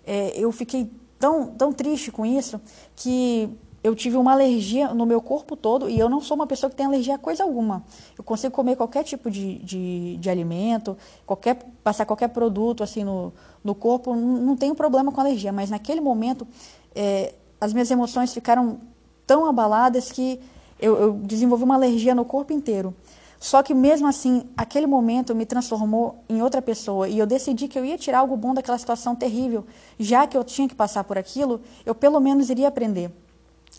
É, 0.06 0.32
eu 0.34 0.50
fiquei 0.50 0.90
tão, 1.18 1.48
tão 1.48 1.74
triste 1.74 2.10
com 2.10 2.24
isso 2.24 2.58
que 2.96 3.54
eu 3.82 3.96
tive 3.96 4.16
uma 4.16 4.32
alergia 4.32 4.94
no 4.94 5.04
meu 5.04 5.20
corpo 5.20 5.56
todo 5.56 5.88
e 5.88 5.98
eu 5.98 6.08
não 6.08 6.20
sou 6.20 6.36
uma 6.36 6.46
pessoa 6.46 6.70
que 6.70 6.76
tem 6.76 6.86
alergia 6.86 7.16
a 7.16 7.18
coisa 7.18 7.42
alguma. 7.42 7.82
Eu 8.16 8.22
consigo 8.22 8.54
comer 8.54 8.76
qualquer 8.76 9.02
tipo 9.02 9.28
de, 9.30 9.58
de, 9.58 10.16
de 10.18 10.30
alimento, 10.30 10.96
qualquer, 11.26 11.56
passar 11.82 12.06
qualquer 12.06 12.28
produto 12.28 12.84
assim 12.84 13.02
no, 13.02 13.32
no 13.64 13.74
corpo, 13.74 14.14
não, 14.14 14.38
não 14.38 14.56
tenho 14.56 14.74
problema 14.74 15.10
com 15.10 15.20
alergia. 15.20 15.52
Mas 15.52 15.68
naquele 15.68 16.00
momento, 16.00 16.46
é, 16.94 17.34
as 17.60 17.72
minhas 17.72 17.90
emoções 17.90 18.32
ficaram 18.32 18.78
tão 19.26 19.46
abaladas 19.46 20.12
que 20.12 20.38
eu, 20.78 20.96
eu 20.96 21.12
desenvolvi 21.14 21.64
uma 21.64 21.74
alergia 21.74 22.14
no 22.14 22.24
corpo 22.24 22.52
inteiro. 22.52 22.94
Só 23.40 23.60
que 23.60 23.74
mesmo 23.74 24.06
assim, 24.06 24.44
aquele 24.56 24.86
momento 24.86 25.34
me 25.34 25.44
transformou 25.44 26.22
em 26.28 26.40
outra 26.40 26.62
pessoa 26.62 27.08
e 27.08 27.18
eu 27.18 27.26
decidi 27.26 27.66
que 27.66 27.76
eu 27.76 27.84
ia 27.84 27.98
tirar 27.98 28.20
algo 28.20 28.36
bom 28.36 28.54
daquela 28.54 28.78
situação 28.78 29.16
terrível, 29.16 29.66
já 29.98 30.28
que 30.28 30.36
eu 30.36 30.44
tinha 30.44 30.68
que 30.68 30.76
passar 30.76 31.02
por 31.02 31.18
aquilo, 31.18 31.60
eu 31.84 31.92
pelo 31.92 32.20
menos 32.20 32.48
iria 32.50 32.68
aprender. 32.68 33.10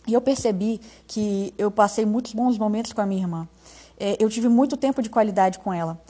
E 0.06 0.12
eu 0.12 0.20
percebi 0.20 0.80
que 1.06 1.54
eu 1.56 1.70
passei 1.70 2.04
muitos 2.04 2.32
bons 2.32 2.58
momentos 2.58 2.92
com 2.92 3.00
a 3.00 3.06
minha 3.06 3.22
irmã. 3.22 3.48
É, 3.98 4.16
eu 4.20 4.28
tive 4.28 4.48
muito 4.48 4.76
tempo 4.76 5.00
de 5.00 5.08
qualidade 5.08 5.58
com 5.58 5.72
ela. 5.72 6.00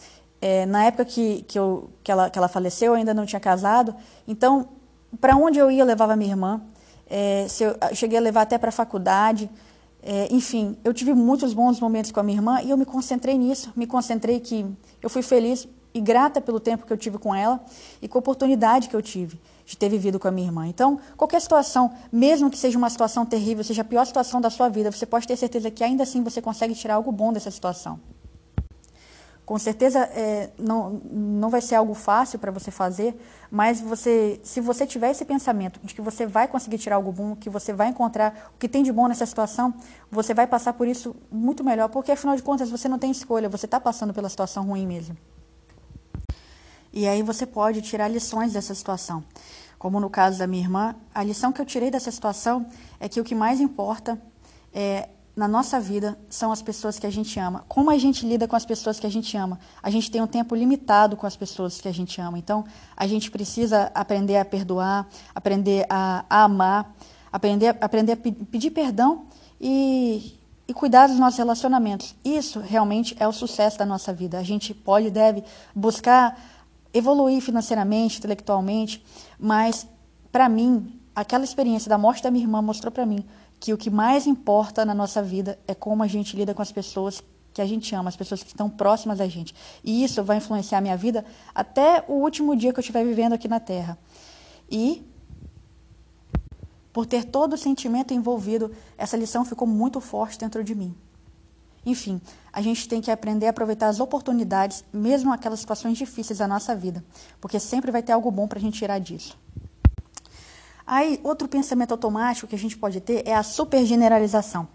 É, 0.41 0.67
na 0.67 0.85
época 0.85 1.05
que, 1.05 1.43
que, 1.47 1.59
eu, 1.59 1.91
que, 2.03 2.11
ela, 2.11 2.29
que 2.29 2.39
ela 2.39 2.49
faleceu, 2.49 2.93
eu 2.93 2.95
ainda 2.95 3.15
não 3.15 3.25
tinha 3.25 3.41
casado. 3.41 3.95
Então, 4.27 4.69
para 5.21 5.37
onde 5.37 5.59
eu 5.59 5.71
ia, 5.71 5.83
eu 5.83 5.87
levava 5.87 6.17
minha 6.17 6.31
irmã. 6.31 6.63
É, 7.09 7.47
se 7.49 7.65
eu, 7.65 7.77
eu 7.89 7.95
cheguei 7.95 8.19
a 8.19 8.21
levar 8.21 8.43
até 8.43 8.59
para 8.59 8.71
a 8.71 8.73
faculdade. 8.73 9.51
É, 10.03 10.29
enfim, 10.31 10.77
eu 10.85 10.93
tive 10.93 11.15
muitos 11.15 11.55
bons 11.55 11.81
momentos 11.81 12.11
com 12.11 12.21
a 12.21 12.23
minha 12.23 12.37
irmã 12.37 12.61
e 12.63 12.71
eu 12.71 12.77
me 12.77 12.85
concentrei 12.85 13.39
nisso. 13.39 13.73
Me 13.77 13.87
concentrei 13.87 14.41
que 14.41 14.67
eu 15.01 15.09
fui 15.09 15.23
feliz 15.23 15.69
e 15.95 16.01
grata 16.01 16.41
pelo 16.41 16.59
tempo 16.59 16.85
que 16.85 16.93
eu 16.93 16.97
tive 16.97 17.17
com 17.19 17.35
ela 17.35 17.65
e 18.03 18.09
com 18.09 18.19
a 18.19 18.21
oportunidade 18.21 18.89
que 18.89 18.97
eu 18.97 19.01
tive 19.01 19.39
de 19.65 19.77
ter 19.77 19.89
vivido 19.89 20.19
com 20.19 20.29
a 20.29 20.31
minha 20.31 20.47
irmã. 20.47 20.67
Então, 20.67 20.99
qualquer 21.17 21.41
situação, 21.41 21.93
mesmo 22.13 22.51
que 22.51 22.59
seja 22.59 22.77
uma 22.77 22.91
situação 22.91 23.25
terrível, 23.25 23.65
seja 23.65 23.83
a 23.83 23.85
pior 23.85 24.05
situação 24.05 24.41
da 24.41 24.51
sua 24.51 24.69
vida, 24.69 24.91
você 24.91 25.07
pode 25.07 25.27
ter 25.27 25.37
certeza 25.37 25.71
que 25.71 25.83
ainda 25.83 26.03
assim 26.03 26.23
você 26.23 26.43
consegue 26.43 26.75
tirar 26.75 26.95
algo 26.95 27.11
bom 27.11 27.33
dessa 27.33 27.51
situação. 27.51 27.99
Com 29.45 29.59
certeza 29.59 29.99
é, 29.99 30.51
não, 30.59 31.03
não 31.13 31.51
vai 31.51 31.61
ser 31.61 31.75
algo 31.75 31.93
fácil 31.93 32.39
para 32.39 32.51
você 32.51 32.71
fazer, 32.71 33.15
mas 33.51 33.79
você, 33.79 34.41
se 34.43 34.59
você 34.59 34.87
tiver 34.87 35.11
esse 35.11 35.23
pensamento 35.23 35.79
de 35.85 35.95
que 35.95 36.01
você 36.01 36.27
vai 36.27 36.49
conseguir 36.49 36.79
tirar 36.79 36.97
algo 36.97 37.13
bom, 37.13 37.37
que 37.37 37.51
você 37.51 37.71
vai 37.71 37.89
encontrar 37.89 38.53
o 38.55 38.59
que 38.59 38.67
tem 38.67 38.83
de 38.83 38.91
bom 38.91 39.07
nessa 39.07 39.27
situação, 39.27 39.75
você 40.11 40.33
vai 40.33 40.47
passar 40.47 40.73
por 40.73 40.89
isso 40.89 41.15
muito 41.31 41.63
melhor, 41.63 41.91
porque 41.91 42.13
afinal 42.13 42.35
de 42.37 42.43
contas 42.43 42.71
você 42.71 42.89
não 42.89 42.99
tem 42.99 43.11
escolha, 43.11 43.47
você 43.47 43.67
está 43.67 43.79
passando 43.79 44.15
pela 44.15 44.31
situação 44.31 44.65
ruim 44.65 44.87
mesmo. 44.87 45.15
E 46.97 47.09
aí 47.09 47.25
você 47.25 47.45
pode 47.45 47.83
tirar 47.83 48.07
lições 48.07 48.53
dessa 48.53 48.73
situação. 48.73 49.25
Como 49.77 49.99
no 49.99 50.09
caso 50.09 50.39
da 50.39 50.47
minha 50.47 50.63
irmã, 50.63 50.95
a 51.13 51.25
lição 51.25 51.53
que 51.53 51.61
eu 51.61 51.67
tirei 51.67 51.91
dessa 51.91 52.09
situação 52.09 52.65
é 53.01 53.09
que 53.09 53.21
o 53.21 53.25
que 53.25 53.35
mais 53.35 53.61
importa 53.61 54.17
é, 54.73 55.09
na 55.35 55.49
nossa 55.49 55.81
vida 55.81 56.17
são 56.31 56.53
as 56.53 56.63
pessoas 56.63 56.97
que 56.97 57.05
a 57.05 57.11
gente 57.11 57.37
ama. 57.41 57.65
Como 57.67 57.91
a 57.91 57.99
gente 57.99 58.25
lida 58.25 58.47
com 58.47 58.55
as 58.55 58.65
pessoas 58.65 59.01
que 59.01 59.07
a 59.09 59.11
gente 59.11 59.37
ama? 59.37 59.59
A 59.83 59.91
gente 59.91 60.09
tem 60.09 60.23
um 60.23 60.27
tempo 60.29 60.55
limitado 60.55 61.17
com 61.17 61.27
as 61.27 61.37
pessoas 61.37 61.81
que 61.81 61.89
a 61.89 61.93
gente 61.93 62.21
ama. 62.21 62.39
Então, 62.39 62.65
a 62.97 63.09
gente 63.09 63.29
precisa 63.29 63.91
aprender 63.93 64.37
a 64.37 64.45
perdoar, 64.45 65.09
aprender 65.35 65.85
a, 65.91 66.25
a 66.31 66.45
amar, 66.45 66.95
aprender, 67.33 67.77
aprender 67.81 68.13
a 68.13 68.17
pedir 68.17 68.71
perdão 68.71 69.27
e, 69.61 70.39
e 70.69 70.73
cuidar 70.73 71.09
dos 71.09 71.19
nossos 71.19 71.39
relacionamentos. 71.39 72.15
Isso 72.25 72.61
realmente 72.61 73.17
é 73.19 73.27
o 73.27 73.33
sucesso 73.33 73.77
da 73.77 73.85
nossa 73.85 74.13
vida. 74.13 74.39
A 74.39 74.45
gente 74.45 74.73
pode 74.73 75.09
e 75.09 75.11
deve 75.11 75.43
buscar 75.75 76.54
evoluir 76.95 77.43
financeiramente, 77.43 78.19
intelectualmente, 78.19 79.05
mas 79.39 79.87
para 80.31 80.49
mim, 80.49 81.01
aquela 81.15 81.45
experiência 81.45 81.89
da 81.89 81.99
morte 81.99 82.23
da 82.23 82.31
minha 82.31 82.45
irmã 82.45 82.63
mostrou 82.63 82.93
para 82.93 83.05
mim 83.05 83.25
que 83.59 83.73
o 83.73 83.77
que 83.77 83.91
mais 83.91 84.27
importa 84.27 84.85
na 84.85 84.95
nossa 84.95 85.23
vida 85.23 85.59
é 85.67 85.75
como 85.75 86.03
a 86.03 86.07
gente 86.07 86.37
lida 86.37 86.55
com 86.55 86.63
as 86.63 86.71
pessoas 86.71 87.23
que 87.53 87.63
a 87.63 87.67
gente 87.67 87.95
ama, 87.95 88.09
as 88.09 88.17
pessoas 88.17 88.43
que 88.43 88.49
estão 88.49 88.69
próximas 88.69 89.19
da 89.19 89.29
gente. 89.29 89.55
E 89.83 90.05
isso 90.05 90.23
vai 90.23 90.39
influenciar 90.39 90.79
a 90.79 90.81
minha 90.81 90.97
vida 90.97 91.25
até 91.55 92.05
o 92.09 92.15
último 92.15 92.57
dia 92.57 92.73
que 92.73 92.79
eu 92.79 92.83
estiver 92.83 93.05
vivendo 93.05 93.33
aqui 93.33 93.49
na 93.49 93.61
Terra. 93.61 93.99
E 94.71 95.05
por 96.93 97.07
ter 97.07 97.25
todo 97.25 97.55
o 97.55 97.59
sentimento 97.59 98.15
envolvido, 98.15 98.71
essa 98.97 99.17
lição 99.17 99.45
ficou 99.45 99.67
muito 99.67 100.01
forte 100.01 100.39
dentro 100.39 100.63
de 100.63 100.75
mim. 100.75 100.95
Enfim, 101.87 102.21
a 102.53 102.63
gente 102.63 102.89
tem 102.89 103.01
que 103.01 103.11
aprender 103.11 103.47
a 103.47 103.51
aproveitar 103.51 103.89
as 103.89 104.01
oportunidades, 104.01 104.85
mesmo 104.93 105.33
aquelas 105.33 105.61
situações 105.61 105.99
difíceis 105.99 106.39
da 106.39 106.49
nossa 106.49 106.75
vida, 106.75 107.05
porque 107.41 107.59
sempre 107.59 107.91
vai 107.91 108.03
ter 108.03 108.13
algo 108.13 108.31
bom 108.31 108.49
para 108.49 108.59
a 108.59 108.63
gente 108.63 108.79
tirar 108.79 108.99
disso. 108.99 109.39
Aí, 110.87 111.19
outro 111.23 111.49
pensamento 111.49 111.93
automático 111.93 112.47
que 112.47 112.55
a 112.55 112.59
gente 112.59 112.77
pode 112.77 113.01
ter 113.01 113.27
é 113.27 113.35
a 113.35 113.43
supergeneralização. 113.43 114.69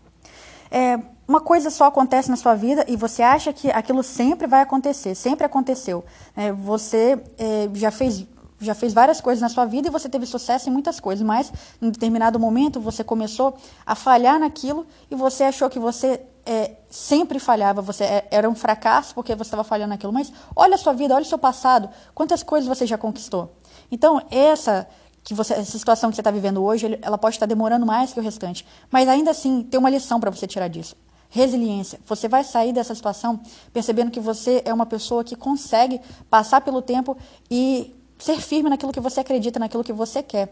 É, 0.71 0.99
uma 1.27 1.41
coisa 1.41 1.69
só 1.69 1.85
acontece 1.85 2.29
na 2.29 2.35
sua 2.35 2.55
vida 2.55 2.85
e 2.87 2.95
você 2.95 3.21
acha 3.21 3.53
que 3.53 3.69
aquilo 3.71 4.03
sempre 4.03 4.47
vai 4.47 4.61
acontecer, 4.61 5.15
sempre 5.15 5.45
aconteceu. 5.45 6.03
É, 6.35 6.51
você 6.51 7.21
é, 7.37 7.69
já 7.73 7.91
fez 7.91 8.25
já 8.61 8.75
fez 8.75 8.93
várias 8.93 9.21
coisas 9.21 9.41
na 9.41 9.47
sua 9.47 9.65
vida 9.65 9.87
e 9.87 9.91
você 9.91 10.09
teve 10.09 10.25
sucesso 10.25 10.69
em 10.69 10.73
muitas 10.73 10.99
coisas, 10.99 11.25
mas 11.25 11.49
em 11.81 11.89
determinado 11.89 12.37
momento 12.37 12.81
você 12.81 13.05
começou 13.05 13.55
a 13.85 13.95
falhar 13.95 14.37
naquilo 14.37 14.85
e 15.09 15.15
você 15.15 15.45
achou 15.45 15.69
que 15.69 15.79
você 15.79 16.19
é, 16.49 16.71
sempre 16.89 17.37
falhava, 17.37 17.79
você 17.79 18.03
é, 18.03 18.27
era 18.31 18.49
um 18.49 18.55
fracasso 18.55 19.13
porque 19.13 19.35
você 19.35 19.43
estava 19.49 19.63
falhando 19.63 19.89
naquilo. 19.89 20.11
Mas 20.11 20.33
olha 20.55 20.73
a 20.73 20.77
sua 20.79 20.93
vida, 20.93 21.13
olha 21.13 21.21
o 21.21 21.27
seu 21.27 21.37
passado, 21.37 21.87
quantas 22.15 22.41
coisas 22.41 22.67
você 22.67 22.87
já 22.87 22.97
conquistou. 22.97 23.55
Então, 23.91 24.19
essa 24.31 24.87
que 25.23 25.35
você, 25.35 25.53
essa 25.53 25.77
situação 25.77 26.09
que 26.09 26.15
você 26.15 26.21
está 26.21 26.31
vivendo 26.31 26.63
hoje, 26.63 26.97
ela 27.03 27.19
pode 27.19 27.35
estar 27.35 27.45
demorando 27.45 27.85
mais 27.85 28.13
que 28.13 28.19
o 28.19 28.23
restante. 28.23 28.65
Mas 28.89 29.07
ainda 29.07 29.29
assim, 29.29 29.61
tem 29.61 29.79
uma 29.79 29.91
lição 29.91 30.19
para 30.19 30.31
você 30.31 30.47
tirar 30.47 30.67
disso. 30.69 30.95
Resiliência. 31.29 31.99
Você 32.07 32.27
vai 32.27 32.43
sair 32.43 32.73
dessa 32.73 32.95
situação 32.95 33.39
percebendo 33.71 34.09
que 34.09 34.19
você 34.19 34.63
é 34.65 34.73
uma 34.73 34.87
pessoa 34.87 35.23
que 35.23 35.35
consegue 35.35 36.01
passar 36.31 36.61
pelo 36.61 36.81
tempo 36.81 37.15
e 37.51 37.95
ser 38.17 38.41
firme 38.41 38.71
naquilo 38.71 38.91
que 38.91 38.99
você 38.99 39.19
acredita, 39.19 39.59
naquilo 39.59 39.83
que 39.83 39.93
você 39.93 40.23
quer. 40.23 40.51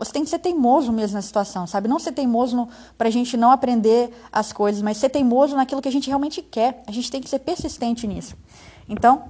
Você 0.00 0.12
tem 0.12 0.24
que 0.24 0.30
ser 0.30 0.38
teimoso 0.38 0.90
mesmo 0.90 1.16
na 1.16 1.20
situação, 1.20 1.66
sabe? 1.66 1.86
Não 1.86 1.98
ser 1.98 2.12
teimoso 2.12 2.66
para 2.96 3.08
a 3.08 3.10
gente 3.10 3.36
não 3.36 3.50
aprender 3.50 4.10
as 4.32 4.50
coisas, 4.50 4.80
mas 4.80 4.96
ser 4.96 5.10
teimoso 5.10 5.54
naquilo 5.54 5.82
que 5.82 5.88
a 5.88 5.92
gente 5.92 6.08
realmente 6.08 6.40
quer. 6.40 6.82
A 6.86 6.90
gente 6.90 7.10
tem 7.10 7.20
que 7.20 7.28
ser 7.28 7.40
persistente 7.40 8.06
nisso. 8.06 8.34
Então, 8.88 9.24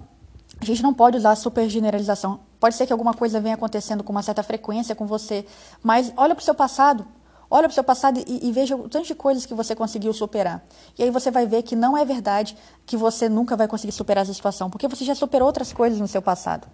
a 0.61 0.65
gente 0.65 0.81
não 0.81 0.95
pode 0.95 1.17
usar 1.17 1.33
a 1.33 1.37
super 1.37 1.69
generalização. 1.69 2.39
Pode 2.61 2.77
ser 2.77 2.87
que 2.87 2.93
alguma 2.93 3.13
coisa 3.13 3.41
venha 3.41 3.57
acontecendo 3.57 4.05
com 4.05 4.13
uma 4.13 4.23
certa 4.23 4.45
frequência 4.45 4.95
com 4.95 5.07
você, 5.09 5.45
mas 5.83 6.13
olha 6.17 6.37
para 6.37 6.43
o 6.43 6.45
seu 6.45 6.55
passado. 6.55 7.05
Olha 7.51 7.63
para 7.63 7.73
o 7.73 7.75
seu 7.75 7.83
passado 7.83 8.23
e, 8.25 8.49
e, 8.49 8.53
veja 8.53 8.77
o 8.77 8.89
tanto 8.89 9.09
de 9.09 9.15
coisas 9.15 9.45
que 9.45 9.55
você 9.55 9.75
conseguiu 9.75 10.13
superar. 10.13 10.65
E 10.97 11.03
aí 11.03 11.11
você 11.11 11.33
vai 11.33 11.49
ver 11.49 11.65
que 11.65 11.75
não 11.75 11.99
é 11.99 12.05
verdade 12.05 12.57
que 12.87 12.97
você 12.97 13.29
nunca 13.29 13.57
vai 13.57 13.67
conseguir 13.67 13.91
superar 13.91 14.23
essa 14.23 14.33
situação, 14.33 14.71
porque 14.71 14.87
você 14.87 15.05
já 15.05 15.17
superou 15.17 15.47
outras 15.47 15.73
coisas 15.73 15.99
no 15.99 16.07
seu 16.07 16.23
passado. 16.23 16.69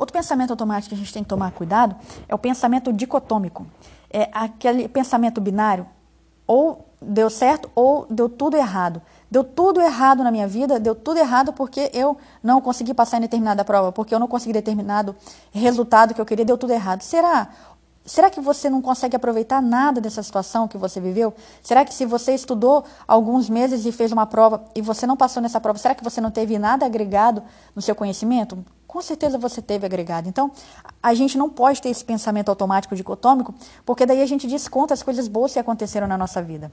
Outro 0.00 0.14
pensamento 0.14 0.50
automático 0.52 0.88
que 0.88 0.94
a 0.94 0.98
gente 0.98 1.12
tem 1.12 1.22
que 1.22 1.28
tomar 1.28 1.52
cuidado 1.52 1.94
é 2.26 2.34
o 2.34 2.38
pensamento 2.38 2.90
dicotômico. 2.90 3.66
É 4.10 4.30
aquele 4.32 4.88
pensamento 4.88 5.42
binário, 5.42 5.86
ou 6.46 6.86
deu 7.02 7.28
certo 7.28 7.70
ou 7.74 8.06
deu 8.08 8.26
tudo 8.26 8.56
errado. 8.56 9.02
Deu 9.30 9.44
tudo 9.44 9.78
errado 9.78 10.24
na 10.24 10.30
minha 10.30 10.48
vida, 10.48 10.80
deu 10.80 10.94
tudo 10.94 11.18
errado 11.18 11.52
porque 11.52 11.90
eu 11.92 12.16
não 12.42 12.62
consegui 12.62 12.94
passar 12.94 13.18
em 13.18 13.20
determinada 13.20 13.62
prova, 13.62 13.92
porque 13.92 14.14
eu 14.14 14.18
não 14.18 14.26
consegui 14.26 14.54
determinado 14.54 15.14
resultado 15.52 16.14
que 16.14 16.20
eu 16.20 16.24
queria, 16.24 16.46
deu 16.46 16.56
tudo 16.56 16.72
errado. 16.72 17.02
Será? 17.02 17.48
Será 18.02 18.30
que 18.30 18.40
você 18.40 18.70
não 18.70 18.80
consegue 18.80 19.14
aproveitar 19.14 19.60
nada 19.60 20.00
dessa 20.00 20.22
situação 20.22 20.66
que 20.66 20.78
você 20.78 20.98
viveu? 20.98 21.34
Será 21.62 21.84
que 21.84 21.92
se 21.92 22.06
você 22.06 22.32
estudou 22.34 22.86
alguns 23.06 23.50
meses 23.50 23.84
e 23.84 23.92
fez 23.92 24.10
uma 24.12 24.24
prova 24.24 24.64
e 24.74 24.80
você 24.80 25.06
não 25.06 25.14
passou 25.14 25.42
nessa 25.42 25.60
prova, 25.60 25.78
será 25.78 25.94
que 25.94 26.02
você 26.02 26.22
não 26.22 26.30
teve 26.30 26.58
nada 26.58 26.86
agregado 26.86 27.42
no 27.76 27.82
seu 27.82 27.94
conhecimento? 27.94 28.64
Com 28.90 29.00
certeza 29.00 29.38
você 29.38 29.62
teve 29.62 29.86
agregado. 29.86 30.28
Então, 30.28 30.50
a 31.00 31.14
gente 31.14 31.38
não 31.38 31.48
pode 31.48 31.80
ter 31.80 31.90
esse 31.90 32.04
pensamento 32.04 32.48
automático 32.48 32.96
dicotômico, 32.96 33.54
porque 33.86 34.04
daí 34.04 34.20
a 34.20 34.26
gente 34.26 34.48
desconta 34.48 34.92
as 34.92 35.00
coisas 35.00 35.28
boas 35.28 35.52
que 35.52 35.60
aconteceram 35.60 36.08
na 36.08 36.18
nossa 36.18 36.42
vida. 36.42 36.72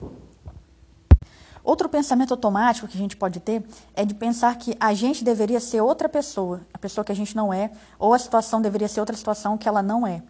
Outro 1.63 1.88
pensamento 1.88 2.33
automático 2.33 2.88
que 2.88 2.97
a 2.97 3.00
gente 3.00 3.15
pode 3.15 3.39
ter 3.39 3.63
é 3.93 4.03
de 4.03 4.15
pensar 4.15 4.57
que 4.57 4.75
a 4.79 4.95
gente 4.95 5.24
deveria 5.24 5.59
ser 5.59 5.81
outra 5.81 6.09
pessoa, 6.09 6.62
a 6.74 6.79
pessoa 6.79 7.05
que 7.05 7.12
a 7.12 7.15
gente 7.15 7.36
não 7.36 7.53
é, 7.53 7.69
ou 8.00 8.15
a 8.15 8.17
situação 8.17 8.63
deveria 8.63 8.88
ser 8.88 9.00
outra 9.00 9.15
situação 9.15 9.55
que 9.55 9.69
ela 9.69 9.83
não 9.83 10.07
é. 10.07 10.24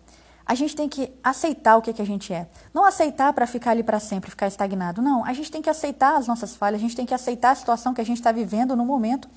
A 0.45 0.55
gente 0.55 0.75
tem 0.75 0.89
que 0.89 1.13
aceitar 1.23 1.77
o 1.77 1.81
que, 1.81 1.93
que 1.93 2.01
a 2.01 2.05
gente 2.05 2.33
é. 2.33 2.49
Não 2.73 2.83
aceitar 2.83 3.31
para 3.31 3.47
ficar 3.47 3.71
ali 3.71 3.83
para 3.83 3.99
sempre, 3.99 4.29
ficar 4.29 4.47
estagnado. 4.47 5.01
Não, 5.01 5.23
a 5.23 5.31
gente 5.31 5.49
tem 5.49 5.61
que 5.61 5.69
aceitar 5.69 6.17
as 6.17 6.27
nossas 6.27 6.53
falhas, 6.53 6.79
a 6.79 6.81
gente 6.81 6.97
tem 6.97 7.05
que 7.05 7.13
aceitar 7.13 7.51
a 7.51 7.55
situação 7.55 7.93
que 7.93 8.01
a 8.01 8.05
gente 8.05 8.17
está 8.17 8.33
vivendo 8.33 8.75
no 8.75 8.85
momento 8.85 9.29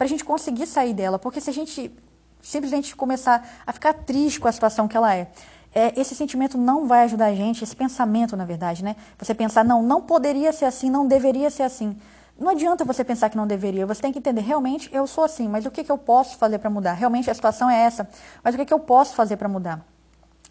para 0.00 0.06
a 0.06 0.08
gente 0.08 0.24
conseguir 0.24 0.66
sair 0.66 0.94
dela. 0.94 1.18
Porque 1.18 1.42
se 1.42 1.50
a 1.50 1.52
gente 1.52 1.94
simplesmente 2.40 2.96
começar 2.96 3.46
a 3.66 3.70
ficar 3.70 3.92
triste 3.92 4.40
com 4.40 4.48
a 4.48 4.52
situação 4.52 4.88
que 4.88 4.96
ela 4.96 5.14
é, 5.14 5.30
é, 5.74 5.92
esse 6.00 6.14
sentimento 6.14 6.56
não 6.56 6.86
vai 6.86 7.04
ajudar 7.04 7.26
a 7.26 7.34
gente, 7.34 7.62
esse 7.62 7.76
pensamento, 7.76 8.34
na 8.34 8.46
verdade, 8.46 8.82
né? 8.82 8.96
Você 9.18 9.34
pensar, 9.34 9.62
não, 9.62 9.82
não 9.82 10.00
poderia 10.00 10.54
ser 10.54 10.64
assim, 10.64 10.88
não 10.88 11.06
deveria 11.06 11.50
ser 11.50 11.64
assim. 11.64 11.98
Não 12.38 12.48
adianta 12.48 12.82
você 12.82 13.04
pensar 13.04 13.28
que 13.28 13.36
não 13.36 13.46
deveria, 13.46 13.84
você 13.84 14.00
tem 14.00 14.10
que 14.10 14.18
entender, 14.18 14.40
realmente 14.40 14.88
eu 14.90 15.06
sou 15.06 15.22
assim, 15.22 15.46
mas 15.46 15.66
o 15.66 15.70
que, 15.70 15.84
que 15.84 15.92
eu 15.92 15.98
posso 15.98 16.38
fazer 16.38 16.58
para 16.58 16.70
mudar? 16.70 16.94
Realmente 16.94 17.30
a 17.30 17.34
situação 17.34 17.68
é 17.68 17.82
essa, 17.82 18.08
mas 18.42 18.54
o 18.54 18.56
que, 18.56 18.64
que 18.64 18.72
eu 18.72 18.80
posso 18.80 19.14
fazer 19.14 19.36
para 19.36 19.50
mudar? 19.50 19.84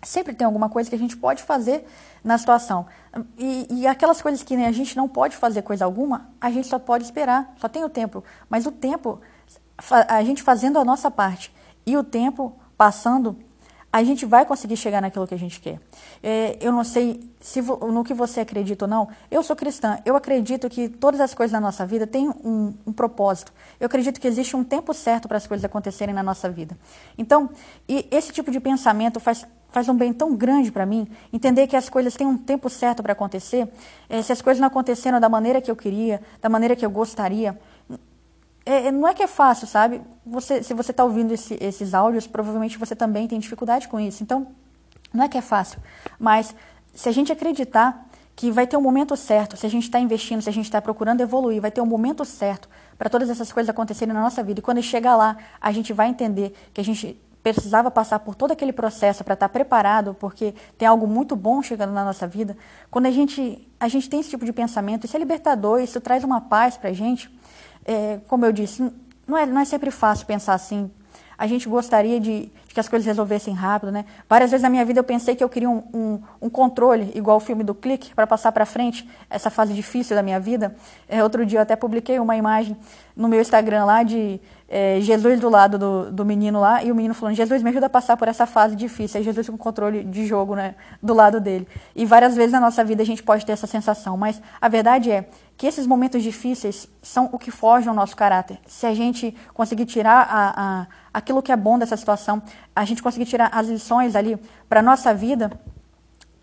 Sempre 0.03 0.33
tem 0.33 0.45
alguma 0.45 0.69
coisa 0.69 0.89
que 0.89 0.95
a 0.95 0.99
gente 0.99 1.17
pode 1.17 1.43
fazer 1.43 1.85
na 2.23 2.37
situação. 2.37 2.85
E, 3.37 3.67
e 3.69 3.87
aquelas 3.87 4.21
coisas 4.21 4.41
que 4.43 4.55
né, 4.55 4.67
a 4.67 4.71
gente 4.71 4.95
não 4.95 5.09
pode 5.09 5.35
fazer 5.35 5.61
coisa 5.61 5.83
alguma, 5.83 6.29
a 6.39 6.49
gente 6.49 6.67
só 6.67 6.79
pode 6.79 7.03
esperar, 7.03 7.53
só 7.57 7.67
tem 7.67 7.83
o 7.83 7.89
tempo. 7.89 8.23
Mas 8.49 8.65
o 8.65 8.71
tempo, 8.71 9.19
a 10.07 10.23
gente 10.23 10.43
fazendo 10.43 10.77
a 10.77 10.85
nossa 10.85 11.09
parte 11.09 11.53
e 11.85 11.97
o 11.97 12.03
tempo 12.03 12.53
passando 12.77 13.37
a 13.91 14.03
gente 14.03 14.23
vai 14.25 14.45
conseguir 14.45 14.77
chegar 14.77 15.01
naquilo 15.01 15.25
que 15.25 15.33
a 15.33 15.37
gente 15.37 15.59
quer. 15.59 15.79
É, 16.21 16.57
eu 16.61 16.71
não 16.71 16.83
sei 16.83 17.27
se 17.39 17.59
no 17.61 18.03
que 18.03 18.13
você 18.13 18.41
acredita 18.41 18.85
ou 18.85 18.89
não. 18.89 19.07
Eu 19.31 19.41
sou 19.41 19.55
cristã. 19.55 19.97
Eu 20.05 20.15
acredito 20.15 20.69
que 20.69 20.87
todas 20.87 21.19
as 21.19 21.33
coisas 21.33 21.51
na 21.51 21.59
nossa 21.59 21.87
vida 21.87 22.05
têm 22.05 22.29
um, 22.29 22.75
um 22.85 22.93
propósito. 22.93 23.51
Eu 23.79 23.87
acredito 23.87 24.21
que 24.21 24.27
existe 24.27 24.55
um 24.55 24.63
tempo 24.63 24.93
certo 24.93 25.27
para 25.27 25.37
as 25.37 25.47
coisas 25.47 25.65
acontecerem 25.65 26.13
na 26.13 26.21
nossa 26.21 26.47
vida. 26.49 26.77
Então, 27.17 27.49
esse 27.87 28.31
tipo 28.31 28.51
de 28.51 28.59
pensamento 28.59 29.19
faz 29.19 29.45
faz 29.71 29.87
um 29.87 29.95
bem 29.95 30.11
tão 30.11 30.35
grande 30.35 30.71
para 30.71 30.85
mim, 30.85 31.07
entender 31.31 31.67
que 31.67 31.75
as 31.75 31.89
coisas 31.89 32.15
têm 32.15 32.25
um 32.25 32.37
tempo 32.37 32.69
certo 32.69 33.03
para 33.03 33.13
acontecer. 33.13 33.69
É, 34.09 34.21
se 34.21 34.31
as 34.31 34.41
coisas 34.41 34.59
não 34.59 34.67
aconteceram 34.67 35.19
da 35.19 35.29
maneira 35.29 35.61
que 35.61 35.69
eu 35.69 35.75
queria, 35.75 36.21
da 36.41 36.49
maneira 36.49 36.75
que 36.75 36.85
eu 36.85 36.89
gostaria, 36.89 37.55
é, 38.65 38.87
é, 38.87 38.91
não 38.91 39.07
é 39.07 39.13
que 39.13 39.23
é 39.23 39.27
fácil, 39.27 39.67
sabe? 39.67 40.01
Você, 40.25 40.61
se 40.63 40.73
você 40.73 40.91
está 40.91 41.03
ouvindo 41.03 41.33
esse, 41.33 41.57
esses 41.59 41.93
áudios, 41.93 42.27
provavelmente 42.27 42.77
você 42.77 42.95
também 42.95 43.27
tem 43.27 43.39
dificuldade 43.39 43.87
com 43.87 43.99
isso. 43.99 44.23
Então, 44.23 44.47
não 45.13 45.23
é 45.23 45.27
que 45.27 45.37
é 45.37 45.41
fácil, 45.41 45.79
mas 46.19 46.53
se 46.93 47.09
a 47.09 47.11
gente 47.11 47.31
acreditar 47.31 48.07
que 48.35 48.51
vai 48.51 48.65
ter 48.65 48.77
um 48.77 48.81
momento 48.81 49.17
certo, 49.17 49.57
se 49.57 49.65
a 49.65 49.69
gente 49.69 49.83
está 49.83 49.99
investindo, 49.99 50.41
se 50.41 50.49
a 50.49 50.53
gente 50.53 50.65
está 50.65 50.81
procurando 50.81 51.19
evoluir, 51.19 51.59
vai 51.59 51.71
ter 51.71 51.81
um 51.81 51.85
momento 51.85 52.23
certo 52.23 52.69
para 52.97 53.09
todas 53.09 53.29
essas 53.29 53.51
coisas 53.51 53.69
acontecerem 53.69 54.13
na 54.13 54.21
nossa 54.21 54.41
vida. 54.41 54.59
E 54.59 54.63
quando 54.63 54.81
chegar 54.81 55.17
lá, 55.17 55.35
a 55.59 55.71
gente 55.73 55.91
vai 55.91 56.07
entender 56.07 56.53
que 56.73 56.79
a 56.79 56.83
gente 56.83 57.19
precisava 57.43 57.89
passar 57.91 58.19
por 58.19 58.35
todo 58.35 58.51
aquele 58.51 58.71
processo 58.71 59.23
para 59.23 59.33
estar 59.33 59.49
tá 59.49 59.51
preparado, 59.51 60.15
porque 60.19 60.53
tem 60.77 60.87
algo 60.87 61.07
muito 61.07 61.35
bom 61.35 61.61
chegando 61.61 61.91
na 61.91 62.05
nossa 62.05 62.27
vida. 62.27 62.55
Quando 62.89 63.07
a 63.07 63.11
gente, 63.11 63.67
a 63.79 63.87
gente 63.87 64.09
tem 64.09 64.19
esse 64.19 64.29
tipo 64.29 64.45
de 64.45 64.53
pensamento, 64.53 65.05
isso 65.05 65.17
é 65.17 65.19
libertador, 65.19 65.81
isso 65.81 65.99
traz 65.99 66.23
uma 66.23 66.39
paz 66.39 66.77
para 66.77 66.91
a 66.91 66.93
gente 66.93 67.29
é, 67.89 68.19
como 68.27 68.45
eu 68.45 68.51
disse, 68.51 68.87
não 69.27 69.35
é, 69.35 69.47
não 69.47 69.59
é 69.59 69.65
sempre 69.65 69.89
fácil 69.89 70.27
pensar 70.27 70.53
assim. 70.53 70.91
A 71.35 71.47
gente 71.47 71.67
gostaria 71.67 72.19
de, 72.19 72.51
de, 72.67 72.68
que 72.79 72.81
as 72.81 72.89
coisas 72.89 73.05
resolvessem 73.05 73.53
rápido, 73.53 73.91
né? 73.91 74.05
Várias 74.27 74.49
vezes 74.49 74.63
na 74.63 74.69
minha 74.69 74.85
vida 74.85 74.99
eu 74.99 75.03
pensei 75.03 75.35
que 75.35 75.43
eu 75.43 75.49
queria 75.49 75.69
um, 75.69 75.83
um, 75.93 76.21
um 76.43 76.49
controle, 76.49 77.11
igual 77.13 77.37
o 77.37 77.39
filme 77.39 77.63
do 77.63 77.75
clique, 77.75 78.15
para 78.15 78.25
passar 78.25 78.51
para 78.51 78.65
frente 78.65 79.07
essa 79.29 79.49
fase 79.49 79.73
difícil 79.73 80.15
da 80.15 80.23
minha 80.23 80.39
vida. 80.39 80.75
É, 81.07 81.21
outro 81.21 81.45
dia 81.45 81.59
eu 81.59 81.63
até 81.63 81.75
publiquei 81.75 82.19
uma 82.19 82.35
imagem 82.35 82.77
no 83.15 83.27
meu 83.27 83.41
Instagram 83.41 83.83
lá 83.83 84.01
de 84.01 84.39
é, 84.69 84.99
Jesus 85.01 85.39
do 85.39 85.49
lado 85.49 85.79
do, 85.79 86.11
do 86.11 86.23
menino 86.23 86.59
lá 86.59 86.83
e 86.83 86.91
o 86.91 86.95
menino 86.95 87.13
falando: 87.13 87.35
Jesus, 87.35 87.61
me 87.63 87.69
ajuda 87.69 87.87
a 87.87 87.89
passar 87.89 88.15
por 88.15 88.27
essa 88.27 88.45
fase 88.45 88.75
difícil. 88.75 89.17
Aí 89.17 89.23
Jesus 89.23 89.49
com 89.49 89.57
controle 89.57 90.03
de 90.03 90.25
jogo 90.25 90.55
né, 90.55 90.75
do 91.01 91.13
lado 91.13 91.39
dele. 91.39 91.67
E 91.95 92.05
várias 92.05 92.35
vezes 92.35 92.53
na 92.53 92.59
nossa 92.59 92.83
vida 92.83 93.01
a 93.01 93.05
gente 93.05 93.23
pode 93.23 93.45
ter 93.45 93.51
essa 93.51 93.67
sensação, 93.67 94.15
mas 94.15 94.41
a 94.61 94.69
verdade 94.69 95.11
é 95.11 95.27
que 95.57 95.67
esses 95.67 95.85
momentos 95.85 96.23
difíceis 96.23 96.87
são 97.01 97.27
o 97.33 97.37
que 97.37 97.51
forjam 97.51 97.91
o 97.91 97.95
nosso 97.95 98.15
caráter. 98.15 98.57
Se 98.65 98.85
a 98.85 98.93
gente 98.93 99.35
conseguir 99.53 99.85
tirar 99.85 100.25
a, 100.29 100.53
a, 100.55 100.87
aquilo 101.13 101.41
que 101.41 101.51
é 101.51 101.57
bom 101.57 101.77
dessa 101.77 101.97
situação, 101.97 102.41
a 102.75 102.85
gente 102.85 103.01
conseguir 103.03 103.25
tirar 103.25 103.49
as 103.53 103.67
lições 103.67 104.15
ali 104.15 104.37
para 104.67 104.79
a 104.79 104.83
nossa 104.83 105.13
vida, 105.13 105.51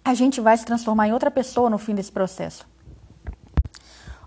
a 0.04 0.14
gente 0.14 0.40
vai 0.40 0.56
se 0.56 0.64
transformar 0.64 1.08
em 1.08 1.12
outra 1.12 1.30
pessoa 1.30 1.70
no 1.70 1.78
fim 1.78 1.94
desse 1.94 2.12
processo. 2.12 2.66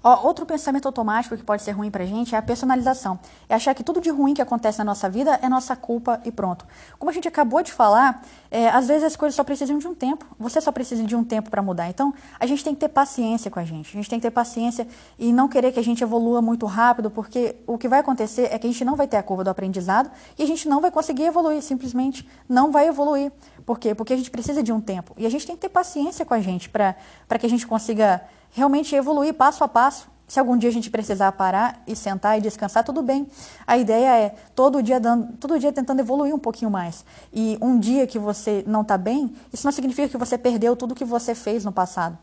Ó, 0.04 0.28
outro 0.28 0.46
pensamento 0.46 0.88
automático 0.88 1.36
que 1.36 1.44
pode 1.44 1.62
ser 1.62 1.72
ruim 1.72 1.92
pra 1.92 2.06
gente 2.06 2.34
é 2.34 2.38
a 2.38 2.42
personalização. 2.42 3.20
É 3.48 3.56
achar 3.56 3.74
que 3.74 3.84
tudo 3.84 4.00
de 4.00 4.10
ruim 4.10 4.34
que 4.34 4.42
acontece 4.42 4.80
na 4.80 4.86
nossa 4.86 5.10
vida 5.10 5.38
é 5.42 5.50
nossa 5.50 5.76
culpa 5.76 6.22
e 6.24 6.32
pronto. 6.32 6.66
Como 6.98 7.10
a 7.10 7.14
gente 7.14 7.28
acabou 7.28 7.62
de 7.62 7.72
falar, 7.72 8.24
é, 8.50 8.70
às 8.70 8.88
vezes 8.88 9.04
as 9.04 9.16
coisas 9.16 9.36
só 9.36 9.44
precisam 9.44 9.78
de 9.78 9.88
um 9.88 9.94
tempo. 9.94 10.26
Você 10.40 10.62
só 10.62 10.72
precisa 10.72 11.04
de 11.04 11.16
um 11.16 11.24
tempo 11.24 11.50
para 11.50 11.62
mudar. 11.62 11.90
Então, 11.90 12.14
a 12.40 12.46
gente 12.46 12.64
tem 12.64 12.74
que 12.74 12.80
ter 12.80 12.90
paciência 12.90 13.52
com 13.52 13.60
a 13.60 13.66
gente. 13.66 13.90
A 13.90 13.98
gente 14.00 14.10
tem 14.10 14.20
que 14.20 14.24
ter 14.24 14.32
paciência 14.32 14.88
e 15.18 15.34
não 15.34 15.48
querer 15.48 15.72
que 15.72 15.80
a 15.80 15.84
gente 15.84 16.02
evolua 16.02 16.42
muito 16.42 16.66
rápido, 16.66 17.12
porque 17.12 17.56
o 17.68 17.78
que 17.78 17.88
vai 17.88 18.00
acontecer 18.00 18.50
é 18.52 18.58
que 18.58 18.68
a 18.68 18.72
gente 18.72 18.86
não 18.86 18.96
vai 18.96 19.08
ter 19.08 19.18
a 19.18 19.24
curva 19.24 19.44
do 19.44 19.50
aprendizado 19.50 20.10
e 20.38 20.44
a 20.44 20.48
gente 20.48 20.68
não 20.70 20.80
vai 20.80 20.92
conseguir 20.92 21.24
evoluir, 21.24 21.62
simplesmente 21.62 22.28
não 22.48 22.72
vai 22.72 22.88
evoluir. 22.88 23.32
Por 23.66 23.78
quê? 23.78 23.94
Porque 23.94 24.14
a 24.14 24.18
gente 24.18 24.32
precisa 24.32 24.64
de 24.64 24.72
um 24.72 24.80
tempo. 24.80 25.14
E 25.18 25.26
a 25.26 25.30
gente 25.30 25.46
tem 25.46 25.56
que 25.56 25.62
ter 25.62 25.70
paciência 25.70 26.26
com 26.26 26.34
a 26.34 26.40
gente 26.40 26.70
para 26.70 26.96
que 27.40 27.46
a 27.46 27.50
gente 27.50 27.68
consiga 27.68 28.22
realmente 28.52 28.96
evoluir 28.96 29.34
passo 29.34 29.64
a 29.64 29.68
passo. 29.68 30.08
Se 30.28 30.40
algum 30.40 30.56
dia 30.56 30.70
a 30.70 30.74
gente 30.74 30.92
precisar 30.92 31.32
parar 31.32 31.82
e 31.88 31.96
sentar 31.96 32.38
e 32.38 32.42
descansar, 32.42 32.84
tudo 32.84 33.02
bem. 33.02 33.28
A 33.66 33.78
ideia 33.78 34.26
é 34.26 34.36
todo 34.54 34.84
dia 34.84 35.00
dando, 35.00 35.34
todo 35.38 35.58
dia 35.60 35.72
tentando 35.72 36.02
evoluir 36.02 36.36
um 36.36 36.40
pouquinho 36.40 36.70
mais. 36.70 37.04
E 37.34 37.58
um 37.60 37.80
dia 37.80 38.06
que 38.06 38.20
você 38.20 38.64
não 38.68 38.82
está 38.82 38.96
bem, 38.96 39.34
isso 39.52 39.66
não 39.66 39.72
significa 39.72 40.08
que 40.08 40.18
você 40.18 40.38
perdeu 40.38 40.76
tudo 40.76 40.94
que 40.94 41.04
você 41.04 41.34
fez 41.34 41.66
no 41.66 41.72
passado. 41.72 42.16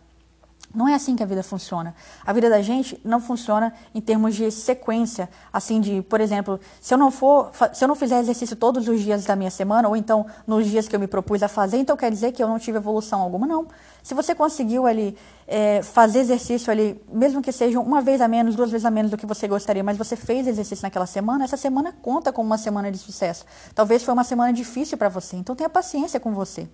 Não 0.77 0.87
é 0.87 0.93
assim 0.93 1.17
que 1.17 1.23
a 1.23 1.27
vida 1.27 1.43
funciona. 1.43 1.95
A 2.27 2.35
vida 2.35 2.51
da 2.51 2.61
gente 2.61 3.01
não 3.03 3.19
funciona 3.19 3.73
em 3.95 4.01
termos 4.01 4.35
de 4.35 4.51
sequência, 4.51 5.27
assim 5.51 5.81
de, 5.81 6.03
por 6.03 6.21
exemplo, 6.21 6.61
se 6.83 6.93
eu 6.93 6.99
não 6.99 7.11
for, 7.11 7.51
se 7.73 7.83
eu 7.83 7.89
não 7.89 7.95
fizer 7.95 8.21
exercício 8.21 8.55
todos 8.55 8.87
os 8.87 9.01
dias 9.01 9.25
da 9.25 9.35
minha 9.35 9.51
semana, 9.51 9.89
ou 9.89 9.97
então 9.97 10.27
nos 10.47 10.67
dias 10.67 10.87
que 10.87 10.95
eu 10.95 11.01
me 11.01 11.07
propus 11.07 11.43
a 11.43 11.49
fazer, 11.49 11.79
então 11.79 11.97
quer 11.97 12.11
dizer 12.11 12.33
que 12.33 12.43
eu 12.43 12.47
não 12.47 12.59
tive 12.59 12.77
evolução 12.77 13.23
alguma, 13.23 13.47
não. 13.47 13.67
Se 14.03 14.13
você 14.13 14.35
conseguiu 14.35 14.87
ali 14.87 15.17
é, 15.49 15.83
fazer 15.83 16.19
exercício 16.19 16.71
ali, 16.71 17.03
mesmo 17.11 17.41
que 17.41 17.53
seja 17.53 17.81
uma 17.81 18.03
vez 18.03 18.21
a 18.21 18.29
menos, 18.29 18.55
duas 18.55 18.71
vezes 18.71 18.85
a 18.85 18.91
menos 18.91 19.11
do 19.11 19.17
que 19.17 19.25
você 19.25 19.49
gostaria, 19.49 19.83
mas 19.83 19.97
você 19.97 20.15
fez 20.15 20.47
exercício 20.47 20.83
naquela 20.83 21.07
semana, 21.07 21.45
essa 21.45 21.57
semana 21.57 21.97
conta 22.03 22.31
como 22.35 22.47
uma 22.47 22.59
semana 22.59 22.93
de 22.93 22.99
sucesso. 22.99 23.47
Talvez 23.75 24.03
foi 24.03 24.13
uma 24.13 24.25
semana 24.25 24.53
difícil 24.53 24.99
para 24.99 25.09
você, 25.09 25.37
então 25.37 25.57
tenha 25.57 25.71
paciência 25.71 26.21
com 26.21 26.35
você. 26.35 26.69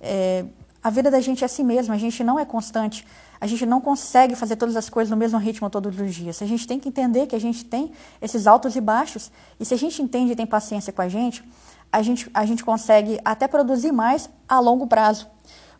É, 0.00 0.44
a 0.82 0.90
vida 0.90 1.10
da 1.10 1.20
gente 1.20 1.44
é 1.44 1.46
assim 1.46 1.62
mesmo, 1.62 1.94
a 1.94 1.98
gente 1.98 2.24
não 2.24 2.38
é 2.38 2.44
constante. 2.44 3.06
A 3.42 3.46
gente 3.48 3.66
não 3.66 3.80
consegue 3.80 4.36
fazer 4.36 4.54
todas 4.54 4.76
as 4.76 4.88
coisas 4.88 5.10
no 5.10 5.16
mesmo 5.16 5.36
ritmo 5.36 5.68
todos 5.68 5.98
os 5.98 6.14
dias. 6.14 6.40
A 6.40 6.46
gente 6.46 6.64
tem 6.64 6.78
que 6.78 6.88
entender 6.88 7.26
que 7.26 7.34
a 7.34 7.40
gente 7.40 7.64
tem 7.64 7.90
esses 8.20 8.46
altos 8.46 8.76
e 8.76 8.80
baixos. 8.80 9.32
E 9.58 9.64
se 9.64 9.74
a 9.74 9.76
gente 9.76 10.00
entende 10.00 10.30
e 10.30 10.36
tem 10.36 10.46
paciência 10.46 10.92
com 10.92 11.02
a 11.02 11.08
gente, 11.08 11.42
a 11.90 12.02
gente, 12.02 12.30
a 12.32 12.46
gente 12.46 12.64
consegue 12.64 13.18
até 13.24 13.48
produzir 13.48 13.90
mais 13.90 14.30
a 14.48 14.60
longo 14.60 14.86
prazo. 14.86 15.26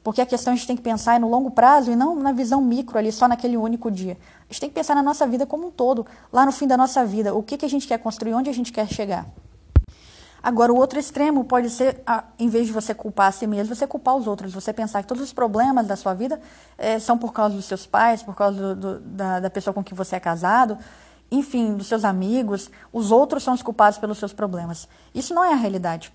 Porque 0.03 0.21
a 0.21 0.27
questão 0.27 0.53
a 0.53 0.57
gente 0.57 0.67
tem 0.67 0.75
que 0.75 0.83
pensar 0.83 1.15
é 1.15 1.21
no 1.21 1.29
longo 1.29 1.53
prazo 1.53 1.93
e 1.93 1.95
não 1.95 2.17
na 2.17 2.33
visão 2.33 2.61
micro 2.61 2.99
ali, 2.99 3.13
só 3.13 3.29
naquele 3.29 3.57
único 3.57 3.93
dia. 3.93 4.19
A 4.41 4.53
gente 4.53 4.61
tem 4.63 4.69
que 4.69 4.75
pensar 4.75 4.97
na 4.97 5.03
nossa 5.03 5.25
vida 5.25 5.47
como 5.47 5.69
um 5.69 5.71
todo, 5.71 6.05
lá 6.33 6.45
no 6.45 6.51
fim 6.51 6.67
da 6.67 6.77
nossa 6.77 7.05
vida, 7.05 7.33
o 7.33 7.45
que, 7.45 7.57
que 7.57 7.65
a 7.65 7.71
gente 7.71 7.87
quer 7.87 7.99
construir, 7.99 8.35
onde 8.35 8.51
a 8.51 8.53
gente 8.53 8.73
quer 8.73 8.89
chegar. 8.89 9.25
Agora, 10.43 10.73
o 10.73 10.77
outro 10.77 10.99
extremo 10.99 11.45
pode 11.45 11.71
ser, 11.71 12.03
em 12.39 12.49
vez 12.49 12.67
de 12.67 12.73
você 12.73 12.93
culpar 12.93 13.29
a 13.29 13.33
si 13.33 13.47
mesmo, 13.47 13.75
você 13.75 13.87
culpar 13.87 14.17
os 14.17 14.27
outros. 14.27 14.53
Você 14.53 14.73
pensar 14.73 15.01
que 15.03 15.09
todos 15.09 15.23
os 15.23 15.33
problemas 15.33 15.87
da 15.87 15.95
sua 15.95 16.15
vida 16.15 16.41
é, 16.77 16.99
são 16.99 17.17
por 17.17 17.33
causa 17.33 17.55
dos 17.55 17.65
seus 17.65 17.87
pais, 17.87 18.23
por 18.23 18.35
causa 18.35 18.75
do, 18.75 18.75
do, 18.75 19.01
da, 19.01 19.41
da 19.41 19.51
pessoa 19.51 19.73
com 19.73 19.85
quem 19.85 19.97
você 19.97 20.17
é 20.17 20.21
casado, 20.21 20.77
enfim, 21.31 21.75
dos 21.75 21.87
seus 21.87 22.05
amigos. 22.05 22.71
Os 22.93 23.13
outros 23.13 23.45
são 23.45 23.55
os 23.55 23.63
culpados 23.63 23.99
pelos 23.99 24.19
seus 24.19 24.33
problemas. 24.33 24.89
Isso 25.15 25.33
não 25.33 25.45
é 25.45 25.53
a 25.53 25.57
realidade. 25.57 26.13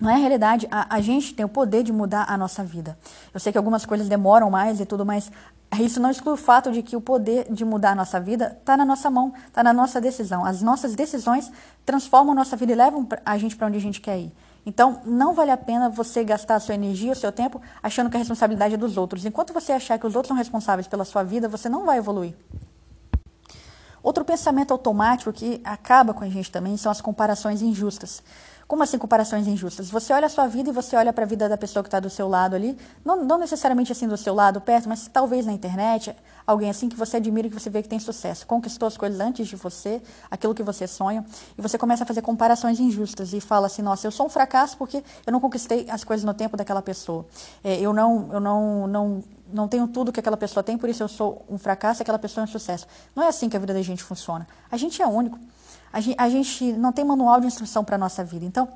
Não 0.00 0.08
é 0.08 0.14
a 0.14 0.16
realidade. 0.16 0.66
A, 0.70 0.96
a, 0.96 1.00
gente 1.00 1.34
tem 1.34 1.44
o 1.44 1.48
poder 1.48 1.82
de 1.82 1.92
mudar 1.92 2.24
a 2.26 2.36
nossa 2.38 2.64
vida. 2.64 2.98
Eu 3.34 3.38
sei 3.38 3.52
que 3.52 3.58
algumas 3.58 3.84
coisas 3.84 4.08
demoram 4.08 4.50
mais 4.50 4.80
e 4.80 4.86
tudo, 4.86 5.04
mas 5.04 5.30
isso 5.78 6.00
não 6.00 6.10
exclui 6.10 6.34
o 6.34 6.36
fato 6.38 6.72
de 6.72 6.82
que 6.82 6.96
o 6.96 7.00
poder 7.00 7.52
de 7.52 7.64
mudar 7.64 7.90
a 7.90 7.94
nossa 7.94 8.18
vida 8.18 8.56
está 8.58 8.76
na 8.76 8.84
nossa 8.84 9.10
mão, 9.10 9.32
está 9.46 9.62
na 9.62 9.72
nossa 9.72 10.00
decisão. 10.00 10.44
As 10.44 10.62
nossas 10.62 10.94
decisões 10.94 11.52
transformam 11.84 12.32
a 12.32 12.34
nossa 12.34 12.56
vida 12.56 12.72
e 12.72 12.74
levam 12.74 13.06
a 13.24 13.36
gente 13.36 13.54
para 13.54 13.66
onde 13.66 13.76
a 13.76 13.80
gente 13.80 14.00
quer 14.00 14.18
ir. 14.18 14.32
Então, 14.64 15.00
não 15.04 15.34
vale 15.34 15.50
a 15.50 15.56
pena 15.56 15.88
você 15.88 16.24
gastar 16.24 16.56
a 16.56 16.60
sua 16.60 16.74
energia, 16.74 17.12
o 17.12 17.16
seu 17.16 17.32
tempo, 17.32 17.60
achando 17.82 18.10
que 18.10 18.16
a 18.16 18.18
responsabilidade 18.18 18.74
é 18.74 18.76
dos 18.76 18.96
outros. 18.96 19.24
Enquanto 19.24 19.52
você 19.52 19.72
achar 19.72 19.98
que 19.98 20.06
os 20.06 20.14
outros 20.14 20.28
são 20.28 20.36
responsáveis 20.36 20.86
pela 20.86 21.04
sua 21.04 21.22
vida, 21.22 21.48
você 21.48 21.68
não 21.68 21.84
vai 21.84 21.98
evoluir. 21.98 22.34
Outro 24.02 24.24
pensamento 24.24 24.72
automático 24.72 25.32
que 25.32 25.60
acaba 25.62 26.14
com 26.14 26.24
a 26.24 26.28
gente 26.28 26.50
também 26.50 26.76
são 26.76 26.90
as 26.90 27.00
comparações 27.00 27.60
injustas. 27.62 28.22
Como 28.70 28.84
assim 28.84 28.98
comparações 28.98 29.48
injustas? 29.48 29.90
Você 29.90 30.12
olha 30.12 30.26
a 30.26 30.28
sua 30.28 30.46
vida 30.46 30.70
e 30.70 30.72
você 30.72 30.94
olha 30.94 31.12
para 31.12 31.24
a 31.24 31.26
vida 31.26 31.48
da 31.48 31.58
pessoa 31.58 31.82
que 31.82 31.88
está 31.88 31.98
do 31.98 32.08
seu 32.08 32.28
lado 32.28 32.54
ali, 32.54 32.78
não, 33.04 33.24
não, 33.24 33.36
necessariamente 33.36 33.90
assim 33.90 34.06
do 34.06 34.16
seu 34.16 34.32
lado, 34.32 34.60
perto, 34.60 34.88
mas 34.88 35.10
talvez 35.12 35.44
na 35.44 35.52
internet, 35.52 36.14
alguém 36.46 36.70
assim 36.70 36.88
que 36.88 36.94
você 36.94 37.16
admira 37.16 37.48
que 37.48 37.54
você 37.54 37.68
vê 37.68 37.82
que 37.82 37.88
tem 37.88 37.98
sucesso, 37.98 38.46
conquistou 38.46 38.86
as 38.86 38.96
coisas 38.96 39.18
antes 39.18 39.48
de 39.48 39.56
você, 39.56 40.00
aquilo 40.30 40.54
que 40.54 40.62
você 40.62 40.86
sonha, 40.86 41.26
e 41.58 41.60
você 41.60 41.76
começa 41.76 42.04
a 42.04 42.06
fazer 42.06 42.22
comparações 42.22 42.78
injustas 42.78 43.32
e 43.32 43.40
fala 43.40 43.66
assim, 43.66 43.82
nossa, 43.82 44.06
eu 44.06 44.12
sou 44.12 44.26
um 44.26 44.30
fracasso 44.30 44.76
porque 44.78 45.02
eu 45.26 45.32
não 45.32 45.40
conquistei 45.40 45.86
as 45.90 46.04
coisas 46.04 46.24
no 46.24 46.32
tempo 46.32 46.56
daquela 46.56 46.80
pessoa. 46.80 47.26
É, 47.64 47.74
eu 47.80 47.92
não, 47.92 48.28
eu 48.32 48.38
não, 48.38 48.86
não, 48.86 49.24
não 49.52 49.66
tenho 49.66 49.88
tudo 49.88 50.12
que 50.12 50.20
aquela 50.20 50.36
pessoa 50.36 50.62
tem, 50.62 50.78
por 50.78 50.88
isso 50.88 51.02
eu 51.02 51.08
sou 51.08 51.44
um 51.50 51.58
fracasso 51.58 52.02
aquela 52.02 52.20
pessoa 52.20 52.42
é 52.42 52.44
um 52.44 52.48
sucesso. 52.48 52.86
Não 53.16 53.24
é 53.24 53.26
assim 53.26 53.48
que 53.48 53.56
a 53.56 53.60
vida 53.60 53.74
da 53.74 53.82
gente 53.82 54.04
funciona. 54.04 54.46
A 54.70 54.76
gente 54.76 55.02
é 55.02 55.06
único. 55.08 55.40
A 55.92 56.00
gente, 56.00 56.16
a 56.18 56.28
gente 56.28 56.72
não 56.72 56.92
tem 56.92 57.04
manual 57.04 57.40
de 57.40 57.46
instrução 57.46 57.84
para 57.84 57.96
a 57.96 57.98
nossa 57.98 58.24
vida. 58.24 58.44
Então, 58.44 58.68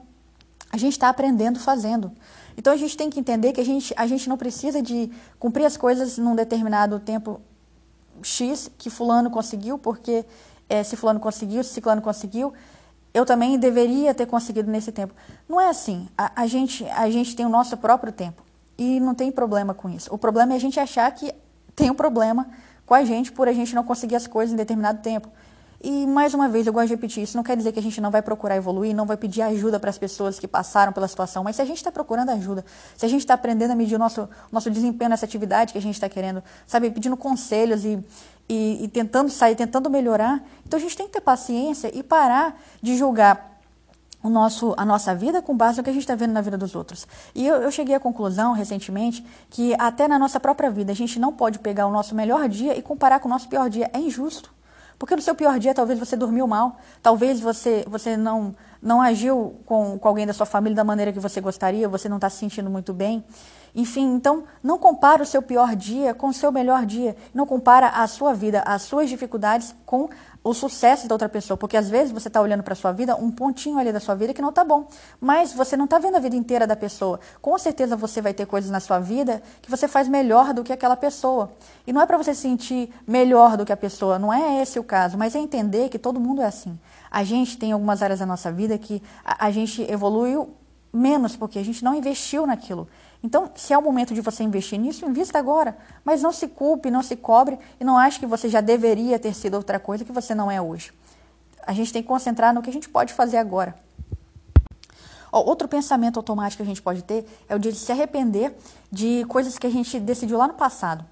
a 0.70 0.76
gente 0.76 0.92
está 0.92 1.08
aprendendo 1.08 1.60
fazendo. 1.60 2.12
Então, 2.56 2.72
a 2.72 2.76
gente 2.76 2.96
tem 2.96 3.08
que 3.08 3.20
entender 3.20 3.52
que 3.52 3.60
a 3.60 3.64
gente, 3.64 3.94
a 3.96 4.06
gente 4.06 4.28
não 4.28 4.36
precisa 4.36 4.82
de 4.82 5.10
cumprir 5.38 5.64
as 5.64 5.76
coisas 5.76 6.18
num 6.18 6.34
determinado 6.34 6.98
tempo 6.98 7.40
X 8.22 8.70
que 8.76 8.90
fulano 8.90 9.30
conseguiu, 9.30 9.78
porque 9.78 10.24
é, 10.68 10.82
se 10.82 10.96
fulano 10.96 11.20
conseguiu, 11.20 11.62
se 11.62 11.74
ciclano 11.74 12.02
conseguiu, 12.02 12.52
eu 13.12 13.24
também 13.24 13.56
deveria 13.58 14.12
ter 14.12 14.26
conseguido 14.26 14.70
nesse 14.70 14.90
tempo. 14.90 15.14
Não 15.48 15.60
é 15.60 15.68
assim. 15.68 16.08
A, 16.18 16.42
a, 16.42 16.46
gente, 16.46 16.84
a 16.90 17.08
gente 17.08 17.36
tem 17.36 17.46
o 17.46 17.48
nosso 17.48 17.76
próprio 17.76 18.12
tempo. 18.12 18.42
E 18.76 18.98
não 18.98 19.14
tem 19.14 19.30
problema 19.30 19.72
com 19.72 19.88
isso. 19.88 20.12
O 20.12 20.18
problema 20.18 20.52
é 20.52 20.56
a 20.56 20.60
gente 20.60 20.80
achar 20.80 21.08
que 21.12 21.32
tem 21.76 21.90
um 21.90 21.94
problema 21.94 22.48
com 22.84 22.94
a 22.94 23.04
gente 23.04 23.30
por 23.30 23.48
a 23.48 23.52
gente 23.52 23.74
não 23.74 23.84
conseguir 23.84 24.16
as 24.16 24.26
coisas 24.26 24.52
em 24.52 24.56
determinado 24.56 25.00
tempo. 25.00 25.28
E, 25.86 26.06
mais 26.06 26.32
uma 26.32 26.48
vez, 26.48 26.66
eu 26.66 26.72
gosto 26.72 26.86
de 26.86 26.94
repetir, 26.94 27.22
isso 27.22 27.36
não 27.36 27.44
quer 27.44 27.58
dizer 27.58 27.70
que 27.70 27.78
a 27.78 27.82
gente 27.82 28.00
não 28.00 28.10
vai 28.10 28.22
procurar 28.22 28.56
evoluir, 28.56 28.96
não 28.96 29.04
vai 29.04 29.18
pedir 29.18 29.42
ajuda 29.42 29.78
para 29.78 29.90
as 29.90 29.98
pessoas 29.98 30.38
que 30.38 30.48
passaram 30.48 30.94
pela 30.94 31.06
situação, 31.06 31.44
mas 31.44 31.56
se 31.56 31.62
a 31.62 31.64
gente 31.66 31.76
está 31.76 31.92
procurando 31.92 32.30
ajuda, 32.30 32.64
se 32.96 33.04
a 33.04 33.08
gente 33.08 33.20
está 33.20 33.34
aprendendo 33.34 33.72
a 33.72 33.74
medir 33.74 33.96
o 33.96 33.98
nosso, 33.98 34.26
nosso 34.50 34.70
desempenho 34.70 35.10
nessa 35.10 35.26
atividade 35.26 35.72
que 35.72 35.78
a 35.78 35.82
gente 35.82 35.92
está 35.92 36.08
querendo, 36.08 36.42
sabe, 36.66 36.90
pedindo 36.90 37.18
conselhos 37.18 37.84
e, 37.84 38.02
e, 38.48 38.84
e 38.84 38.88
tentando 38.88 39.28
sair, 39.28 39.56
tentando 39.56 39.90
melhorar, 39.90 40.42
então 40.66 40.78
a 40.78 40.80
gente 40.80 40.96
tem 40.96 41.06
que 41.06 41.12
ter 41.12 41.20
paciência 41.20 41.90
e 41.94 42.02
parar 42.02 42.58
de 42.80 42.96
julgar 42.96 43.60
o 44.22 44.30
nosso, 44.30 44.72
a 44.78 44.86
nossa 44.86 45.14
vida 45.14 45.42
com 45.42 45.54
base 45.54 45.76
no 45.76 45.84
que 45.84 45.90
a 45.90 45.92
gente 45.92 46.04
está 46.04 46.14
vendo 46.14 46.32
na 46.32 46.40
vida 46.40 46.56
dos 46.56 46.74
outros. 46.74 47.06
E 47.34 47.46
eu, 47.46 47.56
eu, 47.56 47.70
cheguei 47.70 47.94
à 47.94 48.00
conclusão 48.00 48.54
recentemente 48.54 49.22
que 49.50 49.74
até 49.78 50.08
na 50.08 50.18
nossa 50.18 50.40
própria 50.40 50.70
vida 50.70 50.92
a 50.92 50.96
gente 50.96 51.20
não 51.20 51.30
pode 51.30 51.58
pegar 51.58 51.86
o 51.86 51.92
nosso 51.92 52.14
melhor 52.14 52.48
dia 52.48 52.74
e 52.74 52.80
comparar 52.80 53.20
com 53.20 53.28
o 53.28 53.30
nosso 53.30 53.50
pior 53.50 53.68
dia. 53.68 53.90
É 53.92 53.98
injusto. 53.98 54.54
Porque 54.98 55.16
no 55.16 55.22
seu 55.22 55.34
pior 55.34 55.58
dia, 55.58 55.74
talvez 55.74 55.98
você 55.98 56.16
dormiu 56.16 56.46
mal, 56.46 56.76
talvez 57.02 57.40
você, 57.40 57.84
você 57.88 58.16
não, 58.16 58.54
não 58.80 59.00
agiu 59.00 59.56
com, 59.66 59.98
com 59.98 60.08
alguém 60.08 60.26
da 60.26 60.32
sua 60.32 60.46
família 60.46 60.76
da 60.76 60.84
maneira 60.84 61.12
que 61.12 61.20
você 61.20 61.40
gostaria, 61.40 61.88
você 61.88 62.08
não 62.08 62.16
está 62.16 62.30
se 62.30 62.38
sentindo 62.38 62.70
muito 62.70 62.92
bem. 62.92 63.24
Enfim, 63.74 64.14
então, 64.14 64.44
não 64.62 64.78
compara 64.78 65.22
o 65.22 65.26
seu 65.26 65.42
pior 65.42 65.74
dia 65.74 66.14
com 66.14 66.28
o 66.28 66.32
seu 66.32 66.52
melhor 66.52 66.86
dia. 66.86 67.16
Não 67.34 67.44
compara 67.44 67.88
a 67.88 68.06
sua 68.06 68.32
vida, 68.32 68.62
as 68.64 68.82
suas 68.82 69.08
dificuldades 69.08 69.74
com 69.84 70.08
o 70.44 70.52
sucesso 70.52 71.08
da 71.08 71.14
outra 71.14 71.28
pessoa, 71.28 71.56
porque 71.56 71.76
às 71.76 71.88
vezes 71.88 72.12
você 72.12 72.28
está 72.28 72.38
olhando 72.40 72.62
para 72.62 72.74
a 72.74 72.76
sua 72.76 72.92
vida, 72.92 73.16
um 73.16 73.30
pontinho 73.30 73.78
ali 73.78 73.90
da 73.90 73.98
sua 73.98 74.14
vida 74.14 74.34
que 74.34 74.42
não 74.42 74.50
está 74.50 74.62
bom, 74.62 74.86
mas 75.18 75.54
você 75.54 75.74
não 75.74 75.86
está 75.86 75.98
vendo 75.98 76.16
a 76.16 76.20
vida 76.20 76.36
inteira 76.36 76.66
da 76.66 76.76
pessoa. 76.76 77.18
Com 77.40 77.56
certeza 77.58 77.96
você 77.96 78.20
vai 78.20 78.34
ter 78.34 78.44
coisas 78.44 78.70
na 78.70 78.78
sua 78.78 79.00
vida 79.00 79.42
que 79.62 79.70
você 79.70 79.88
faz 79.88 80.06
melhor 80.06 80.52
do 80.52 80.62
que 80.62 80.70
aquela 80.70 80.96
pessoa. 80.96 81.50
E 81.86 81.94
não 81.94 82.00
é 82.02 82.06
para 82.06 82.18
você 82.18 82.34
se 82.34 82.42
sentir 82.42 82.92
melhor 83.06 83.56
do 83.56 83.64
que 83.64 83.72
a 83.72 83.76
pessoa, 83.76 84.18
não 84.18 84.30
é 84.30 84.60
esse 84.60 84.78
o 84.78 84.84
caso, 84.84 85.16
mas 85.16 85.34
é 85.34 85.38
entender 85.38 85.88
que 85.88 85.98
todo 85.98 86.20
mundo 86.20 86.42
é 86.42 86.46
assim. 86.46 86.78
A 87.10 87.24
gente 87.24 87.56
tem 87.56 87.72
algumas 87.72 88.02
áreas 88.02 88.20
da 88.20 88.26
nossa 88.26 88.52
vida 88.52 88.76
que 88.76 89.02
a, 89.24 89.46
a 89.46 89.50
gente 89.50 89.82
evoluiu 89.90 90.54
menos 90.92 91.36
porque 91.36 91.58
a 91.58 91.64
gente 91.64 91.82
não 91.82 91.94
investiu 91.94 92.46
naquilo. 92.46 92.86
Então, 93.24 93.50
se 93.54 93.72
é 93.72 93.78
o 93.78 93.80
momento 93.80 94.12
de 94.12 94.20
você 94.20 94.42
investir 94.42 94.78
nisso, 94.78 95.06
invista 95.06 95.38
agora. 95.38 95.74
Mas 96.04 96.20
não 96.20 96.30
se 96.30 96.46
culpe, 96.46 96.90
não 96.90 97.02
se 97.02 97.16
cobre 97.16 97.58
e 97.80 97.84
não 97.84 97.96
ache 97.96 98.20
que 98.20 98.26
você 98.26 98.50
já 98.50 98.60
deveria 98.60 99.18
ter 99.18 99.34
sido 99.34 99.54
outra 99.54 99.80
coisa 99.80 100.04
que 100.04 100.12
você 100.12 100.34
não 100.34 100.50
é 100.50 100.60
hoje. 100.60 100.92
A 101.66 101.72
gente 101.72 101.90
tem 101.90 102.02
que 102.02 102.08
concentrar 102.08 102.52
no 102.52 102.60
que 102.60 102.68
a 102.68 102.72
gente 102.72 102.86
pode 102.86 103.14
fazer 103.14 103.38
agora. 103.38 103.74
Outro 105.32 105.66
pensamento 105.66 106.18
automático 106.18 106.58
que 106.58 106.64
a 106.64 106.66
gente 106.66 106.82
pode 106.82 107.02
ter 107.02 107.26
é 107.48 107.56
o 107.56 107.58
de 107.58 107.72
se 107.72 107.90
arrepender 107.90 108.54
de 108.92 109.24
coisas 109.24 109.58
que 109.58 109.66
a 109.66 109.70
gente 109.70 109.98
decidiu 109.98 110.36
lá 110.36 110.46
no 110.46 110.54
passado. 110.54 111.02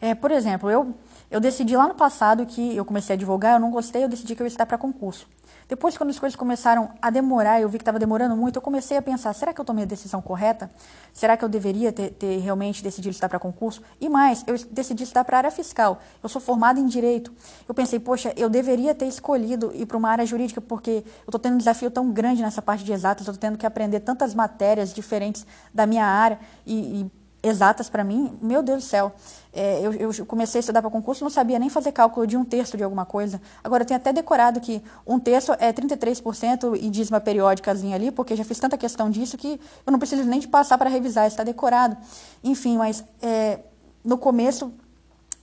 É, 0.00 0.14
por 0.14 0.30
exemplo, 0.30 0.70
eu, 0.70 0.94
eu 1.30 1.38
decidi 1.38 1.76
lá 1.76 1.86
no 1.86 1.94
passado 1.94 2.46
que 2.46 2.74
eu 2.74 2.84
comecei 2.84 3.12
a 3.12 3.16
advogar, 3.16 3.56
eu 3.56 3.60
não 3.60 3.70
gostei, 3.70 4.02
eu 4.02 4.08
decidi 4.08 4.34
que 4.34 4.40
eu 4.40 4.46
ia 4.46 4.48
estudar 4.48 4.64
para 4.64 4.78
concurso. 4.78 5.28
Depois, 5.68 5.98
quando 5.98 6.08
as 6.08 6.18
coisas 6.18 6.34
começaram 6.34 6.90
a 7.00 7.10
demorar, 7.10 7.60
eu 7.60 7.68
vi 7.68 7.76
que 7.76 7.82
estava 7.82 7.98
demorando 7.98 8.34
muito, 8.34 8.56
eu 8.56 8.62
comecei 8.62 8.96
a 8.96 9.02
pensar: 9.02 9.34
será 9.34 9.52
que 9.52 9.60
eu 9.60 9.64
tomei 9.64 9.84
a 9.84 9.86
decisão 9.86 10.22
correta? 10.22 10.70
Será 11.12 11.36
que 11.36 11.44
eu 11.44 11.48
deveria 11.48 11.92
ter, 11.92 12.10
ter 12.12 12.38
realmente 12.38 12.82
decidido 12.82 13.10
estudar 13.10 13.28
para 13.28 13.38
concurso? 13.38 13.82
E 14.00 14.08
mais, 14.08 14.42
eu 14.46 14.56
decidi 14.70 15.02
estudar 15.02 15.24
para 15.24 15.36
a 15.36 15.38
área 15.38 15.50
fiscal. 15.50 16.00
Eu 16.22 16.28
sou 16.28 16.40
formada 16.40 16.80
em 16.80 16.86
direito. 16.86 17.30
Eu 17.68 17.74
pensei: 17.74 18.00
poxa, 18.00 18.32
eu 18.34 18.48
deveria 18.48 18.94
ter 18.94 19.06
escolhido 19.06 19.70
ir 19.74 19.84
para 19.84 19.98
uma 19.98 20.08
área 20.08 20.24
jurídica, 20.24 20.60
porque 20.60 20.90
eu 20.90 21.28
estou 21.28 21.38
tendo 21.38 21.54
um 21.54 21.58
desafio 21.58 21.90
tão 21.90 22.10
grande 22.10 22.40
nessa 22.40 22.62
parte 22.62 22.82
de 22.82 22.92
exatas, 22.92 23.26
eu 23.26 23.32
estou 23.32 23.48
tendo 23.48 23.58
que 23.58 23.66
aprender 23.66 24.00
tantas 24.00 24.34
matérias 24.34 24.94
diferentes 24.94 25.46
da 25.74 25.86
minha 25.86 26.06
área 26.06 26.38
e, 26.64 27.02
e 27.02 27.17
exatas 27.48 27.88
para 27.88 28.04
mim, 28.04 28.38
meu 28.40 28.62
Deus 28.62 28.84
do 28.84 28.86
céu. 28.86 29.12
É, 29.52 29.80
eu, 29.80 29.92
eu, 29.92 30.26
comecei 30.26 30.58
a 30.58 30.60
estudar 30.60 30.80
para 30.80 30.90
concurso, 30.90 31.24
não 31.24 31.30
sabia 31.30 31.58
nem 31.58 31.68
fazer 31.68 31.90
cálculo 31.90 32.26
de 32.26 32.36
um 32.36 32.44
terço 32.44 32.76
de 32.76 32.84
alguma 32.84 33.04
coisa. 33.04 33.40
Agora, 33.64 33.82
eu 33.82 33.86
tenho 33.86 33.98
até 33.98 34.12
decorado 34.12 34.60
que 34.60 34.82
um 35.06 35.18
terço 35.18 35.52
é 35.58 35.72
33% 35.72 36.78
e 36.80 36.90
dízima 36.90 37.20
periódicazinha 37.20 37.96
ali, 37.96 38.10
porque 38.10 38.36
já 38.36 38.44
fiz 38.44 38.58
tanta 38.58 38.76
questão 38.76 39.10
disso 39.10 39.36
que 39.36 39.60
eu 39.86 39.90
não 39.90 39.98
preciso 39.98 40.22
nem 40.24 40.38
de 40.38 40.46
passar 40.46 40.78
para 40.78 40.88
revisar, 40.88 41.26
está 41.26 41.42
decorado. 41.42 41.96
Enfim, 42.44 42.76
mas 42.76 43.04
é, 43.20 43.60
no 44.04 44.18
começo 44.18 44.72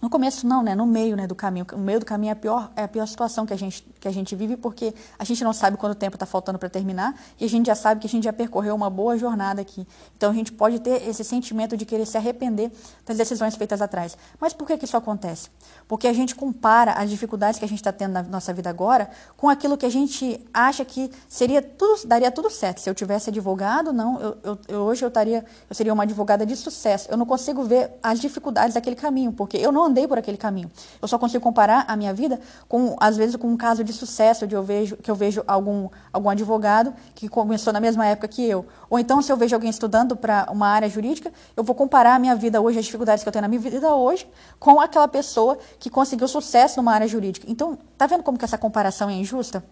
no 0.01 0.09
começo 0.09 0.45
não, 0.45 0.61
né? 0.61 0.75
No 0.75 0.85
meio 0.85 1.15
né, 1.15 1.25
do 1.25 1.33
caminho. 1.33 1.65
O 1.73 1.77
meio 1.77 1.99
do 1.99 2.05
caminho 2.05 2.29
é 2.29 2.33
a 2.33 2.35
pior, 2.35 2.71
é 2.75 2.83
a 2.83 2.87
pior 2.87 3.07
situação 3.07 3.45
que 3.45 3.53
a, 3.53 3.57
gente, 3.57 3.81
que 3.99 4.07
a 4.07 4.11
gente 4.11 4.35
vive, 4.35 4.55
porque 4.55 4.93
a 5.17 5.23
gente 5.23 5.43
não 5.43 5.53
sabe 5.53 5.77
quanto 5.77 5.95
tempo 5.95 6.15
está 6.15 6.25
faltando 6.25 6.59
para 6.59 6.69
terminar 6.69 7.19
e 7.39 7.45
a 7.45 7.49
gente 7.49 7.67
já 7.67 7.75
sabe 7.75 8.01
que 8.01 8.07
a 8.07 8.09
gente 8.09 8.25
já 8.25 8.33
percorreu 8.33 8.75
uma 8.75 8.89
boa 8.89 9.17
jornada 9.17 9.61
aqui. 9.61 9.87
Então 10.15 10.31
a 10.31 10.33
gente 10.33 10.51
pode 10.51 10.79
ter 10.79 11.07
esse 11.07 11.23
sentimento 11.23 11.75
de 11.75 11.85
querer 11.85 12.05
se 12.05 12.17
arrepender 12.17 12.71
das 13.05 13.17
decisões 13.17 13.55
feitas 13.55 13.81
atrás. 13.81 14.17
Mas 14.39 14.53
por 14.53 14.67
que, 14.67 14.77
que 14.77 14.85
isso 14.85 14.97
acontece? 14.97 15.49
Porque 15.87 16.07
a 16.07 16.13
gente 16.13 16.35
compara 16.35 16.91
as 16.91 17.09
dificuldades 17.09 17.57
que 17.57 17.65
a 17.65 17.67
gente 17.67 17.79
está 17.79 17.91
tendo 17.91 18.11
na 18.11 18.23
nossa 18.23 18.53
vida 18.53 18.69
agora 18.69 19.09
com 19.37 19.49
aquilo 19.49 19.77
que 19.77 19.85
a 19.85 19.91
gente 19.91 20.39
acha 20.53 20.83
que 20.85 21.09
seria 21.27 21.61
tudo, 21.61 22.05
daria 22.05 22.29
tudo 22.29 22.49
certo. 22.49 22.79
Se 22.79 22.89
eu 22.89 22.93
tivesse 22.93 23.29
advogado, 23.29 23.91
não, 23.93 24.19
eu, 24.19 24.37
eu, 24.43 24.59
eu 24.67 24.79
hoje 24.81 25.03
eu, 25.03 25.07
estaria, 25.07 25.43
eu 25.69 25.75
seria 25.75 25.93
uma 25.93 26.03
advogada 26.03 26.45
de 26.45 26.55
sucesso. 26.55 27.07
Eu 27.09 27.17
não 27.17 27.25
consigo 27.25 27.63
ver 27.63 27.91
as 28.03 28.19
dificuldades 28.19 28.75
daquele 28.75 28.95
caminho, 28.95 29.31
porque 29.31 29.57
eu 29.57 29.71
não 29.71 29.84
andei 29.85 30.07
por 30.07 30.17
aquele 30.17 30.37
caminho. 30.37 30.71
Eu 31.01 31.07
só 31.07 31.17
consigo 31.17 31.43
comparar 31.43 31.85
a 31.87 31.95
minha 31.95 32.13
vida 32.13 32.39
com, 32.67 32.95
às 32.99 33.15
vezes, 33.15 33.35
com 33.35 33.47
um 33.47 33.57
caso 33.57 33.83
de 33.83 33.93
sucesso 33.93 34.47
de 34.47 34.55
eu 34.55 34.63
vejo, 34.63 34.97
que 34.97 35.09
eu 35.09 35.15
vejo 35.15 35.43
algum, 35.47 35.89
algum 36.11 36.29
advogado 36.29 36.93
que 37.13 37.29
começou 37.29 37.71
na 37.71 37.79
mesma 37.79 38.05
época 38.05 38.27
que 38.27 38.43
eu. 38.43 38.65
Ou 38.89 38.99
então, 38.99 39.21
se 39.21 39.31
eu 39.31 39.37
vejo 39.37 39.55
alguém 39.55 39.69
estudando 39.69 40.15
para 40.15 40.47
uma 40.51 40.67
área 40.67 40.89
jurídica, 40.89 41.31
eu 41.55 41.63
vou 41.63 41.75
comparar 41.75 42.15
a 42.15 42.19
minha 42.19 42.35
vida 42.35 42.61
hoje, 42.61 42.79
as 42.79 42.85
dificuldades 42.85 43.23
que 43.23 43.29
eu 43.29 43.33
tenho 43.33 43.43
na 43.43 43.47
minha 43.47 43.61
vida 43.61 43.93
hoje, 43.93 44.27
com 44.59 44.79
aquela 44.79 45.07
pessoa 45.07 45.57
que 45.79 45.89
conseguiu 45.89 46.27
sucesso 46.27 46.77
numa 46.77 46.93
área 46.93 47.07
jurídica. 47.07 47.45
Então, 47.49 47.77
tá 47.97 48.07
vendo 48.07 48.23
como 48.23 48.37
que 48.37 48.45
essa 48.45 48.57
comparação 48.57 49.09
é 49.09 49.13
injusta? 49.13 49.63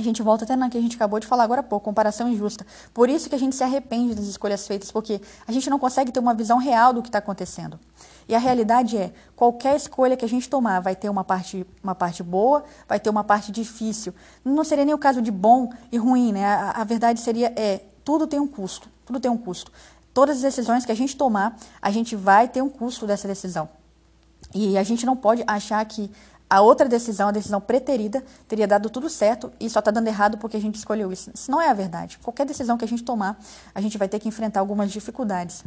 A 0.00 0.02
gente 0.02 0.22
volta 0.22 0.44
até 0.44 0.56
na 0.56 0.70
que 0.70 0.78
a 0.78 0.80
gente 0.80 0.96
acabou 0.96 1.20
de 1.20 1.26
falar 1.26 1.44
agora 1.44 1.60
há 1.60 1.62
pouco, 1.62 1.84
comparação 1.84 2.26
injusta. 2.26 2.66
Por 2.94 3.10
isso 3.10 3.28
que 3.28 3.34
a 3.34 3.38
gente 3.38 3.54
se 3.54 3.62
arrepende 3.62 4.14
das 4.14 4.24
escolhas 4.24 4.66
feitas, 4.66 4.90
porque 4.90 5.20
a 5.46 5.52
gente 5.52 5.68
não 5.68 5.78
consegue 5.78 6.10
ter 6.10 6.20
uma 6.20 6.32
visão 6.32 6.56
real 6.56 6.94
do 6.94 7.02
que 7.02 7.08
está 7.08 7.18
acontecendo. 7.18 7.78
E 8.30 8.34
a 8.36 8.38
realidade 8.38 8.96
é, 8.96 9.12
qualquer 9.34 9.74
escolha 9.74 10.16
que 10.16 10.24
a 10.24 10.28
gente 10.28 10.48
tomar 10.48 10.78
vai 10.78 10.94
ter 10.94 11.08
uma 11.08 11.24
parte, 11.24 11.66
uma 11.82 11.96
parte 11.96 12.22
boa, 12.22 12.62
vai 12.88 13.00
ter 13.00 13.10
uma 13.10 13.24
parte 13.24 13.50
difícil. 13.50 14.14
Não 14.44 14.62
seria 14.62 14.84
nem 14.84 14.94
o 14.94 14.98
caso 14.98 15.20
de 15.20 15.32
bom 15.32 15.72
e 15.90 15.98
ruim, 15.98 16.32
né? 16.32 16.44
A, 16.46 16.70
a 16.70 16.84
verdade 16.84 17.18
seria, 17.18 17.52
é, 17.56 17.80
tudo 18.04 18.28
tem 18.28 18.38
um 18.38 18.46
custo, 18.46 18.88
tudo 19.04 19.18
tem 19.18 19.28
um 19.28 19.36
custo. 19.36 19.72
Todas 20.14 20.36
as 20.36 20.42
decisões 20.42 20.86
que 20.86 20.92
a 20.92 20.94
gente 20.94 21.16
tomar, 21.16 21.56
a 21.82 21.90
gente 21.90 22.14
vai 22.14 22.46
ter 22.46 22.62
um 22.62 22.68
custo 22.68 23.04
dessa 23.04 23.26
decisão. 23.26 23.68
E 24.54 24.78
a 24.78 24.84
gente 24.84 25.04
não 25.04 25.16
pode 25.16 25.42
achar 25.44 25.84
que 25.84 26.08
a 26.48 26.60
outra 26.60 26.88
decisão, 26.88 27.30
a 27.30 27.32
decisão 27.32 27.60
preterida, 27.60 28.22
teria 28.46 28.68
dado 28.68 28.88
tudo 28.88 29.10
certo 29.10 29.52
e 29.58 29.68
só 29.68 29.80
está 29.80 29.90
dando 29.90 30.06
errado 30.06 30.38
porque 30.38 30.56
a 30.56 30.60
gente 30.60 30.76
escolheu 30.76 31.12
isso. 31.12 31.32
Isso 31.34 31.50
não 31.50 31.60
é 31.60 31.68
a 31.68 31.74
verdade. 31.74 32.16
Qualquer 32.22 32.46
decisão 32.46 32.78
que 32.78 32.84
a 32.84 32.88
gente 32.88 33.02
tomar, 33.02 33.36
a 33.74 33.80
gente 33.80 33.98
vai 33.98 34.08
ter 34.08 34.20
que 34.20 34.28
enfrentar 34.28 34.60
algumas 34.60 34.92
dificuldades. 34.92 35.64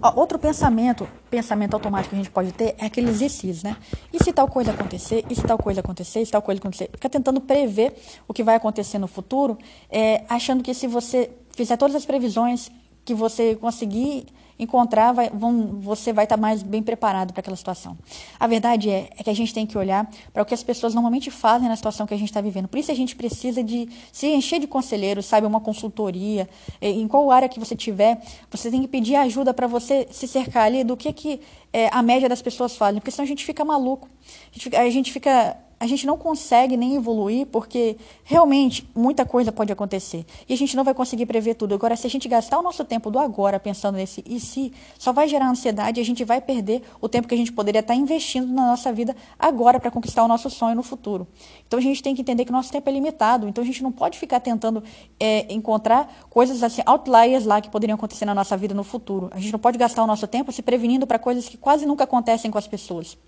Ó, 0.00 0.20
outro 0.20 0.38
pensamento, 0.38 1.08
pensamento 1.30 1.74
automático 1.74 2.10
que 2.10 2.16
a 2.16 2.22
gente 2.22 2.30
pode 2.30 2.52
ter 2.52 2.74
é 2.78 2.86
aqueles 2.86 3.20
e 3.20 3.62
né? 3.62 3.76
E 4.12 4.22
se 4.22 4.32
tal 4.32 4.48
coisa 4.48 4.70
acontecer, 4.70 5.24
e 5.28 5.34
se 5.34 5.42
tal 5.42 5.58
coisa 5.58 5.80
acontecer, 5.80 6.20
e 6.20 6.26
se 6.26 6.32
tal 6.32 6.42
coisa 6.42 6.60
acontecer? 6.60 6.90
Fica 6.92 7.08
tentando 7.08 7.40
prever 7.40 7.94
o 8.26 8.34
que 8.34 8.42
vai 8.42 8.56
acontecer 8.56 8.98
no 8.98 9.06
futuro, 9.06 9.58
é, 9.90 10.24
achando 10.28 10.62
que 10.62 10.74
se 10.74 10.86
você 10.86 11.30
fizer 11.52 11.76
todas 11.76 11.94
as 11.96 12.04
previsões 12.04 12.70
que 13.04 13.14
você 13.14 13.56
conseguir 13.56 14.26
encontrar, 14.62 15.12
vai, 15.12 15.30
vão, 15.30 15.80
você 15.80 16.12
vai 16.12 16.24
estar 16.24 16.36
mais 16.36 16.62
bem 16.62 16.82
preparado 16.82 17.32
para 17.32 17.40
aquela 17.40 17.56
situação. 17.56 17.96
A 18.38 18.46
verdade 18.46 18.90
é, 18.90 19.10
é, 19.16 19.22
que 19.22 19.30
a 19.30 19.34
gente 19.34 19.52
tem 19.52 19.66
que 19.66 19.76
olhar 19.76 20.08
para 20.32 20.42
o 20.42 20.46
que 20.46 20.54
as 20.54 20.62
pessoas 20.62 20.94
normalmente 20.94 21.30
fazem 21.30 21.68
na 21.68 21.76
situação 21.76 22.06
que 22.06 22.14
a 22.14 22.16
gente 22.16 22.28
está 22.28 22.40
vivendo. 22.40 22.68
Por 22.68 22.78
isso 22.78 22.90
a 22.90 22.94
gente 22.94 23.16
precisa 23.16 23.62
de 23.62 23.88
se 24.10 24.26
encher 24.28 24.60
de 24.60 24.66
conselheiros, 24.66 25.26
sabe, 25.26 25.46
uma 25.46 25.60
consultoria, 25.60 26.48
em 26.80 27.06
qual 27.08 27.30
área 27.30 27.48
que 27.48 27.58
você 27.58 27.74
tiver, 27.74 28.20
você 28.50 28.70
tem 28.70 28.80
que 28.82 28.88
pedir 28.88 29.16
ajuda 29.16 29.52
para 29.52 29.66
você 29.66 30.06
se 30.10 30.26
cercar 30.26 30.64
ali 30.64 30.84
do 30.84 30.96
que, 30.96 31.12
que 31.12 31.40
é, 31.72 31.88
a 31.92 32.02
média 32.02 32.28
das 32.28 32.42
pessoas 32.42 32.76
fazem, 32.76 33.00
porque 33.00 33.10
senão 33.10 33.24
a 33.24 33.28
gente 33.28 33.44
fica 33.44 33.64
maluco. 33.64 34.08
A 34.50 34.54
gente 34.54 34.64
fica, 34.64 34.80
a 34.80 34.90
gente 34.90 35.12
fica 35.12 35.56
a 35.82 35.86
gente 35.88 36.06
não 36.06 36.16
consegue 36.16 36.76
nem 36.76 36.94
evoluir 36.94 37.44
porque 37.44 37.96
realmente 38.22 38.88
muita 38.94 39.26
coisa 39.26 39.50
pode 39.50 39.72
acontecer 39.72 40.24
e 40.48 40.54
a 40.54 40.56
gente 40.56 40.76
não 40.76 40.84
vai 40.84 40.94
conseguir 40.94 41.26
prever 41.26 41.56
tudo. 41.56 41.74
Agora, 41.74 41.96
se 41.96 42.06
a 42.06 42.10
gente 42.10 42.28
gastar 42.28 42.60
o 42.60 42.62
nosso 42.62 42.84
tempo 42.84 43.10
do 43.10 43.18
agora 43.18 43.58
pensando 43.58 43.96
nesse 43.96 44.22
e 44.24 44.38
se, 44.38 44.72
só 44.96 45.12
vai 45.12 45.26
gerar 45.26 45.50
ansiedade 45.50 45.98
e 45.98 46.00
a 46.00 46.04
gente 46.04 46.22
vai 46.22 46.40
perder 46.40 46.84
o 47.00 47.08
tempo 47.08 47.26
que 47.26 47.34
a 47.34 47.36
gente 47.36 47.50
poderia 47.50 47.80
estar 47.80 47.96
investindo 47.96 48.46
na 48.52 48.68
nossa 48.68 48.92
vida 48.92 49.16
agora 49.36 49.80
para 49.80 49.90
conquistar 49.90 50.22
o 50.22 50.28
nosso 50.28 50.48
sonho 50.48 50.76
no 50.76 50.84
futuro. 50.84 51.26
Então 51.66 51.80
a 51.80 51.82
gente 51.82 52.00
tem 52.00 52.14
que 52.14 52.20
entender 52.20 52.44
que 52.44 52.52
o 52.52 52.54
nosso 52.54 52.70
tempo 52.70 52.88
é 52.88 52.92
limitado, 52.92 53.48
então 53.48 53.64
a 53.64 53.66
gente 53.66 53.82
não 53.82 53.90
pode 53.90 54.20
ficar 54.20 54.38
tentando 54.38 54.84
é, 55.18 55.52
encontrar 55.52 56.28
coisas 56.30 56.62
assim, 56.62 56.82
outliers 56.86 57.44
lá 57.44 57.60
que 57.60 57.68
poderiam 57.68 57.96
acontecer 57.96 58.24
na 58.24 58.36
nossa 58.36 58.56
vida 58.56 58.72
no 58.72 58.84
futuro. 58.84 59.28
A 59.32 59.40
gente 59.40 59.50
não 59.50 59.58
pode 59.58 59.78
gastar 59.78 60.04
o 60.04 60.06
nosso 60.06 60.28
tempo 60.28 60.52
se 60.52 60.62
prevenindo 60.62 61.08
para 61.08 61.18
coisas 61.18 61.48
que 61.48 61.56
quase 61.56 61.84
nunca 61.86 62.04
acontecem 62.04 62.52
com 62.52 62.58
as 62.58 62.68
pessoas. 62.68 63.18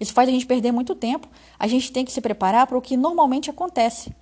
Isso 0.00 0.12
faz 0.12 0.28
a 0.28 0.32
gente 0.32 0.46
perder 0.46 0.72
muito 0.72 0.94
tempo. 0.94 1.28
A 1.58 1.66
gente 1.66 1.92
tem 1.92 2.04
que 2.04 2.12
se 2.12 2.20
preparar 2.20 2.66
para 2.66 2.76
o 2.76 2.82
que 2.82 2.96
normalmente 2.96 3.50
acontece. 3.50 4.12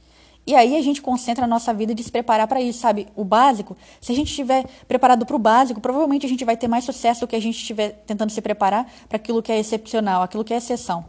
E 0.46 0.54
aí 0.54 0.76
a 0.76 0.82
gente 0.82 1.02
concentra 1.02 1.44
a 1.44 1.48
nossa 1.48 1.74
vida 1.74 1.92
de 1.92 2.04
se 2.04 2.12
preparar 2.12 2.46
para 2.46 2.60
isso, 2.60 2.78
sabe? 2.78 3.08
O 3.16 3.24
básico, 3.24 3.76
se 4.00 4.12
a 4.12 4.14
gente 4.14 4.28
estiver 4.28 4.64
preparado 4.86 5.26
para 5.26 5.34
o 5.34 5.38
básico, 5.38 5.80
provavelmente 5.80 6.24
a 6.24 6.28
gente 6.28 6.44
vai 6.44 6.56
ter 6.56 6.68
mais 6.68 6.84
sucesso 6.84 7.22
do 7.22 7.26
que 7.26 7.34
a 7.34 7.40
gente 7.40 7.56
estiver 7.56 8.04
tentando 8.06 8.30
se 8.30 8.40
preparar 8.40 8.88
para 9.08 9.16
aquilo 9.16 9.42
que 9.42 9.50
é 9.50 9.58
excepcional, 9.58 10.22
aquilo 10.22 10.44
que 10.44 10.54
é 10.54 10.58
exceção. 10.58 11.04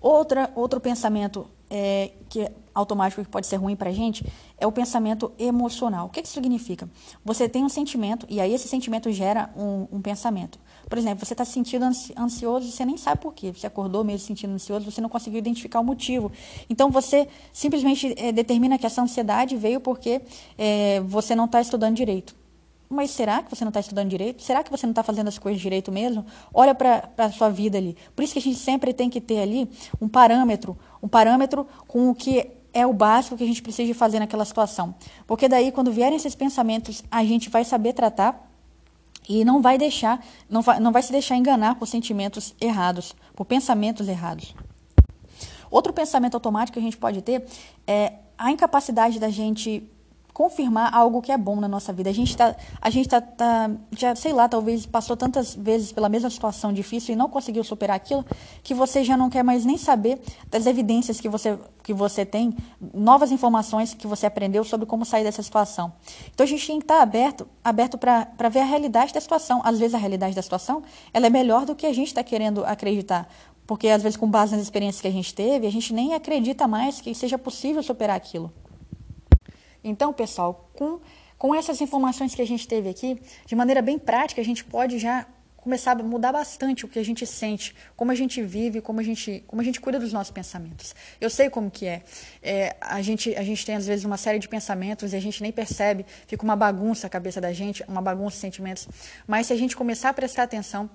Outra, 0.00 0.52
outro 0.54 0.80
pensamento 0.80 1.48
é, 1.68 2.12
que 2.28 2.42
é 2.42 2.52
automático 2.78 3.22
que 3.22 3.28
pode 3.28 3.46
ser 3.46 3.56
ruim 3.56 3.76
para 3.76 3.90
a 3.90 3.92
gente 3.92 4.24
é 4.58 4.66
o 4.66 4.72
pensamento 4.72 5.32
emocional. 5.38 6.06
O 6.06 6.10
que, 6.10 6.22
que 6.22 6.28
significa? 6.28 6.88
Você 7.24 7.48
tem 7.48 7.64
um 7.64 7.68
sentimento 7.68 8.26
e 8.28 8.40
aí 8.40 8.54
esse 8.54 8.68
sentimento 8.68 9.10
gera 9.12 9.50
um, 9.56 9.86
um 9.92 10.00
pensamento. 10.00 10.58
Por 10.88 10.96
exemplo, 10.96 11.24
você 11.24 11.34
está 11.34 11.44
se 11.44 11.52
sentindo 11.52 11.84
ansioso 12.16 12.66
e 12.66 12.72
você 12.72 12.84
nem 12.84 12.96
sabe 12.96 13.20
por 13.20 13.34
quê. 13.34 13.52
Você 13.52 13.66
acordou 13.66 14.02
mesmo 14.02 14.20
se 14.20 14.26
sentindo 14.26 14.54
ansioso, 14.54 14.90
você 14.90 15.00
não 15.00 15.08
conseguiu 15.08 15.38
identificar 15.38 15.80
o 15.80 15.84
motivo. 15.84 16.32
Então, 16.70 16.90
você 16.90 17.28
simplesmente 17.52 18.14
é, 18.16 18.32
determina 18.32 18.78
que 18.78 18.86
essa 18.86 19.02
ansiedade 19.02 19.56
veio 19.56 19.80
porque 19.80 20.22
é, 20.56 21.00
você 21.00 21.34
não 21.34 21.44
está 21.44 21.60
estudando 21.60 21.94
direito. 21.94 22.34
Mas 22.88 23.10
será 23.10 23.42
que 23.42 23.54
você 23.54 23.64
não 23.64 23.68
está 23.68 23.80
estudando 23.80 24.08
direito? 24.08 24.42
Será 24.42 24.64
que 24.64 24.70
você 24.70 24.86
não 24.86 24.92
está 24.92 25.02
fazendo 25.02 25.28
as 25.28 25.38
coisas 25.38 25.60
direito 25.60 25.92
mesmo? 25.92 26.24
Olha 26.54 26.74
para 26.74 27.10
a 27.18 27.30
sua 27.30 27.50
vida 27.50 27.76
ali. 27.76 27.94
Por 28.16 28.22
isso 28.22 28.32
que 28.32 28.38
a 28.38 28.42
gente 28.42 28.58
sempre 28.58 28.94
tem 28.94 29.10
que 29.10 29.20
ter 29.20 29.40
ali 29.40 29.68
um 30.00 30.08
parâmetro, 30.08 30.76
um 31.02 31.08
parâmetro 31.08 31.66
com 31.86 32.08
o 32.08 32.14
que 32.14 32.50
é 32.78 32.86
o 32.86 32.92
básico 32.92 33.36
que 33.36 33.44
a 33.44 33.46
gente 33.46 33.62
precisa 33.62 33.92
fazer 33.94 34.20
naquela 34.20 34.44
situação. 34.44 34.94
Porque 35.26 35.48
daí, 35.48 35.72
quando 35.72 35.90
vierem 35.90 36.16
esses 36.16 36.34
pensamentos, 36.34 37.02
a 37.10 37.24
gente 37.24 37.50
vai 37.50 37.64
saber 37.64 37.92
tratar 37.92 38.48
e 39.28 39.44
não 39.44 39.60
vai 39.60 39.76
deixar, 39.76 40.24
não 40.48 40.62
vai, 40.62 40.78
não 40.78 40.92
vai 40.92 41.02
se 41.02 41.10
deixar 41.10 41.36
enganar 41.36 41.74
por 41.74 41.86
sentimentos 41.86 42.54
errados, 42.60 43.16
por 43.34 43.44
pensamentos 43.44 44.08
errados. 44.08 44.54
Outro 45.70 45.92
pensamento 45.92 46.34
automático 46.34 46.74
que 46.74 46.78
a 46.78 46.82
gente 46.82 46.96
pode 46.96 47.20
ter 47.20 47.44
é 47.86 48.12
a 48.38 48.50
incapacidade 48.50 49.18
da 49.18 49.28
gente 49.28 49.82
confirmar 50.38 50.94
algo 50.94 51.20
que 51.20 51.32
é 51.32 51.36
bom 51.36 51.56
na 51.56 51.66
nossa 51.66 51.92
vida. 51.92 52.10
A 52.10 52.12
gente 52.12 52.30
está, 52.30 52.54
a 52.80 52.90
gente 52.90 53.08
tá, 53.08 53.20
tá, 53.20 53.68
já 53.90 54.14
sei 54.14 54.32
lá, 54.32 54.48
talvez 54.48 54.86
passou 54.86 55.16
tantas 55.16 55.52
vezes 55.52 55.90
pela 55.90 56.08
mesma 56.08 56.30
situação 56.30 56.72
difícil 56.72 57.12
e 57.12 57.16
não 57.16 57.28
conseguiu 57.28 57.64
superar 57.64 57.96
aquilo, 57.96 58.24
que 58.62 58.72
você 58.72 59.02
já 59.02 59.16
não 59.16 59.28
quer 59.28 59.42
mais 59.42 59.64
nem 59.64 59.76
saber 59.76 60.20
das 60.48 60.64
evidências 60.66 61.20
que 61.20 61.28
você, 61.28 61.58
que 61.82 61.92
você 61.92 62.24
tem, 62.24 62.56
novas 62.94 63.32
informações 63.32 63.94
que 63.94 64.06
você 64.06 64.26
aprendeu 64.26 64.62
sobre 64.62 64.86
como 64.86 65.04
sair 65.04 65.24
dessa 65.24 65.42
situação. 65.42 65.92
Então 66.32 66.44
a 66.44 66.48
gente 66.48 66.64
tem 66.64 66.78
que 66.78 66.84
estar 66.84 67.02
aberto, 67.02 67.48
aberto 67.64 67.98
para 67.98 68.48
ver 68.48 68.60
a 68.60 68.64
realidade 68.64 69.12
da 69.12 69.20
situação. 69.20 69.60
Às 69.64 69.80
vezes 69.80 69.96
a 69.96 69.98
realidade 69.98 70.36
da 70.36 70.42
situação 70.42 70.84
ela 71.12 71.26
é 71.26 71.30
melhor 71.30 71.66
do 71.66 71.74
que 71.74 71.84
a 71.84 71.92
gente 71.92 72.06
está 72.06 72.22
querendo 72.22 72.64
acreditar. 72.64 73.28
Porque 73.66 73.88
às 73.88 74.04
vezes 74.04 74.16
com 74.16 74.30
base 74.30 74.52
nas 74.52 74.62
experiências 74.62 75.02
que 75.02 75.08
a 75.08 75.12
gente 75.12 75.34
teve, 75.34 75.66
a 75.66 75.72
gente 75.72 75.92
nem 75.92 76.14
acredita 76.14 76.68
mais 76.68 77.00
que 77.00 77.12
seja 77.12 77.36
possível 77.36 77.82
superar 77.82 78.16
aquilo. 78.16 78.52
Então, 79.88 80.12
pessoal, 80.12 80.70
com, 80.74 81.00
com 81.36 81.54
essas 81.54 81.80
informações 81.80 82.34
que 82.34 82.42
a 82.42 82.46
gente 82.46 82.66
teve 82.66 82.88
aqui, 82.88 83.20
de 83.46 83.56
maneira 83.56 83.82
bem 83.82 83.98
prática, 83.98 84.40
a 84.40 84.44
gente 84.44 84.64
pode 84.64 84.98
já 84.98 85.26
começar 85.68 85.92
a 85.92 86.02
mudar 86.02 86.32
bastante 86.32 86.84
o 86.84 86.88
que 86.88 86.98
a 86.98 87.04
gente 87.04 87.26
sente, 87.26 87.74
como 87.94 88.10
a 88.10 88.14
gente 88.14 88.40
vive, 88.42 88.80
como 88.80 89.00
a 89.00 89.02
gente, 89.02 89.44
como 89.46 89.60
a 89.60 89.64
gente 89.64 89.80
cuida 89.80 89.98
dos 89.98 90.12
nossos 90.12 90.30
pensamentos. 90.30 90.94
Eu 91.20 91.28
sei 91.28 91.50
como 91.50 91.70
que 91.70 91.86
é. 91.86 92.02
é. 92.42 92.76
a, 92.80 93.02
gente, 93.02 93.34
a 93.36 93.42
gente 93.42 93.66
tem, 93.66 93.74
às 93.74 93.86
vezes, 93.86 94.04
uma 94.04 94.16
série 94.16 94.38
de 94.38 94.48
pensamentos 94.48 95.12
e 95.12 95.16
a 95.16 95.20
gente 95.20 95.42
nem 95.42 95.52
percebe, 95.52 96.06
fica 96.26 96.42
uma 96.42 96.56
bagunça 96.56 97.06
a 97.06 97.10
cabeça 97.10 97.40
da 97.40 97.52
gente, 97.52 97.84
uma 97.88 98.00
bagunça 98.00 98.36
de 98.36 98.40
sentimentos. 98.40 98.88
Mas 99.26 99.48
se 99.48 99.52
a 99.52 99.56
gente 99.56 99.76
começar 99.76 100.08
a 100.08 100.14
prestar 100.14 100.44
atenção, 100.44 100.88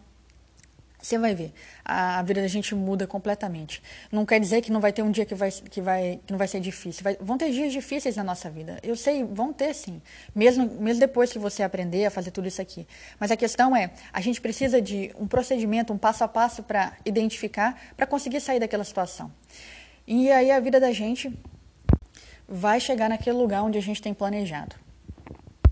você 1.04 1.18
vai 1.18 1.36
ver, 1.36 1.54
a, 1.84 2.24
vida 2.24 2.42
da 2.42 2.48
gente 2.48 2.74
muda 2.74 3.06
completamente. 3.06 3.84
Não 4.10 4.26
quer 4.26 4.39
dizer 4.39 4.62
que 4.62 4.72
não 4.72 4.80
vai 4.80 4.94
ter 4.94 5.02
um 5.02 5.12
dia 5.12 5.26
que 5.26 5.36
vai, 5.36 5.52
que 5.52 5.82
vai, 5.82 6.22
que 6.26 6.32
não 6.32 6.38
vai 6.38 6.48
ser 6.48 6.62
difícil. 6.62 7.04
Vai, 7.04 7.18
vão 7.20 7.38
ter 7.38 7.52
dias 7.52 7.74
difíceis 7.74 8.16
na 8.16 8.24
nossa 8.24 8.50
vida. 8.50 8.80
Eu 8.82 8.96
sei, 8.96 9.22
vão 9.22 9.52
ter 9.52 9.74
sim. 9.74 10.02
Mesmo, 10.34 10.66
mesmo 10.80 11.02
depois 11.02 11.30
que 11.30 11.38
você 11.38 11.62
aprender 11.62 12.06
a 12.06 12.10
fazer 12.10 12.32
tudo 12.32 12.48
isso 12.48 12.62
aqui. 12.62 12.88
Mas 13.20 13.32
a 13.32 13.36
questão 13.36 13.76
é, 13.76 13.92
a 14.13 14.22
gente 14.22 14.39
precisa 14.39 14.82
de 14.82 15.12
um 15.20 15.28
procedimento, 15.28 15.92
um 15.92 15.98
passo 15.98 16.24
a 16.24 16.28
passo 16.28 16.63
para 16.63 16.94
identificar, 17.06 17.78
para 17.98 18.08
conseguir 18.08 18.39
sair 18.39 18.62
daquela 18.62 18.86
situação. 18.86 19.30
E 20.08 20.32
aí 20.32 20.52
a 20.52 20.60
vida 20.62 20.80
da 20.80 20.94
gente 20.94 21.38
vai 22.48 22.80
chegar 22.80 23.10
naquele 23.10 23.36
lugar 23.36 23.62
onde 23.63 23.78
a 23.78 23.82
gente 23.82 24.02
tem 24.02 24.13
planejado. 24.13 24.83